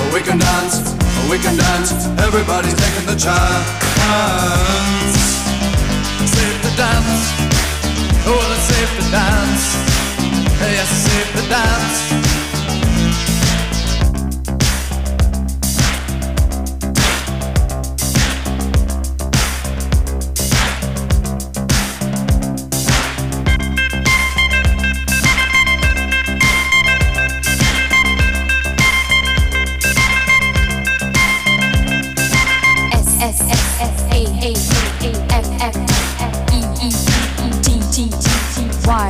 We 0.10 0.22
can 0.22 0.38
dance, 0.38 0.94
we 1.30 1.38
can 1.40 1.56
dance. 1.58 1.92
Everybody's 2.20 2.74
taking 2.74 3.06
the 3.06 3.16
chance. 3.16 3.68
Safe 6.36 6.58
to 6.64 6.72
dance. 6.76 7.24
Oh, 8.26 8.54
it's 8.54 8.66
safe 8.72 8.92
to 9.00 9.06
dance. 9.12 9.66
Yes, 10.60 10.90
safe 10.90 11.30
to 11.36 11.50
dance. 11.50 12.33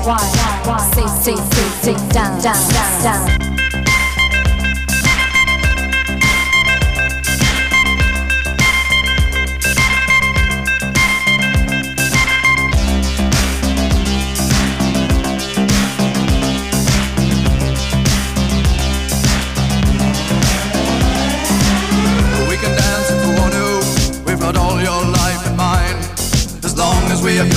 Why? 0.04 0.18
Why? 0.66 0.78
Sit, 0.94 1.08
sit, 1.08 1.38
sit, 1.38 1.96
sit 1.96 2.10
down, 2.12 2.42
down, 2.42 3.04
down. 3.04 3.43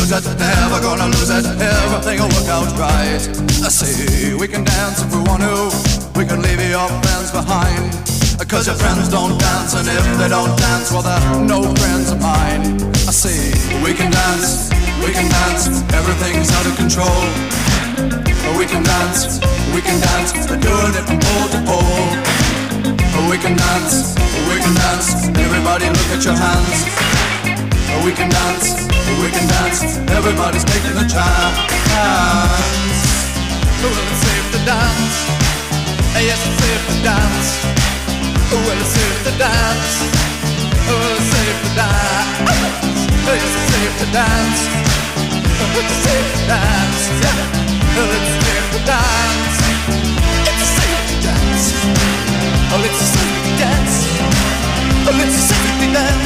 Abuse 0.07 0.27
it, 0.27 0.39
never 0.39 0.81
gonna 0.81 1.07
lose 1.07 1.31
it. 1.31 1.45
Everything 1.47 2.19
will 2.21 2.29
work 2.29 2.49
out 2.49 2.71
right. 2.79 3.23
I 3.65 3.69
say 3.69 4.35
we 4.35 4.47
can 4.47 4.65
dance 4.65 5.03
if 5.03 5.13
we 5.13 5.21
want 5.23 5.43
to. 5.43 6.19
We 6.19 6.25
can 6.25 6.43
leave 6.43 6.61
your 6.71 6.89
friends 7.03 7.31
behind. 7.31 7.93
Cause 8.49 8.69
your 8.69 8.77
friends 8.77 9.09
don't 9.09 9.37
dance, 9.41 9.75
and 9.75 9.89
if 9.89 10.07
they 10.19 10.29
don't 10.29 10.55
dance, 10.57 10.93
well, 10.93 11.03
they're 11.03 11.43
no 11.43 11.63
friends 11.83 12.13
of 12.13 12.21
mine. 12.23 12.79
I 12.95 13.11
say 13.11 13.35
we 13.83 13.93
can 13.93 14.11
dance, 14.13 14.71
we 15.03 15.11
can 15.11 15.27
dance. 15.27 15.67
Everything's 15.91 16.53
out 16.55 16.67
of 16.67 16.77
control. 16.77 17.27
We 18.57 18.65
can 18.67 18.85
dance, 18.85 19.43
we 19.75 19.83
can 19.83 19.99
dance. 19.99 20.31
They're 20.47 20.63
doing 20.63 20.95
it 20.95 21.05
from 21.11 21.19
pole 21.19 21.49
to 21.51 21.61
pole. 21.67 22.07
We 23.29 23.37
can 23.39 23.57
dance, 23.59 24.15
we 24.47 24.57
can 24.63 24.75
dance. 24.79 25.27
Everybody 25.27 25.91
look 25.91 26.11
at 26.15 26.23
your 26.23 26.39
hands. 26.39 26.87
We 28.05 28.13
can 28.13 28.31
dance, 28.31 28.86
we 29.07 29.31
can 29.31 29.47
dance, 29.47 29.99
everybody's 30.11 30.65
taking 30.65 30.99
a 30.99 31.07
chance. 31.07 31.57
Well, 33.79 33.95
it's 33.95 34.19
safe 34.27 34.47
to 34.53 34.61
dance. 34.67 35.17
Yes, 36.19 36.43
it's 36.43 36.59
safe 36.59 36.83
to 36.91 36.97
dance. 37.07 37.49
Well, 38.51 38.81
it's 38.83 38.91
safe 38.91 39.19
to 39.27 39.33
dance. 39.39 39.91
Well, 40.91 41.15
it's 41.15 41.29
safe 41.31 41.59
to 41.63 41.71
dance. 41.79 42.27
Yes, 43.27 43.47
it's 43.47 43.67
safe 43.71 43.95
to 44.01 44.07
dance. 44.11 44.61
It's 45.79 45.95
safe 46.03 46.29
to 46.35 46.43
dance. 46.51 47.01
Well, 47.95 48.11
it's 48.11 48.33
safe 48.43 48.69
to 48.75 48.81
dance. 48.91 49.59
It's 50.51 50.67
safe 50.77 51.03
dance. 51.23 51.65
Oh, 52.75 52.79
let's 52.83 52.99
to 53.47 53.53
dance. 53.63 53.97
Oh, 55.07 55.15
let's 55.15 55.39
to 55.81 55.89
dance. 55.95 56.26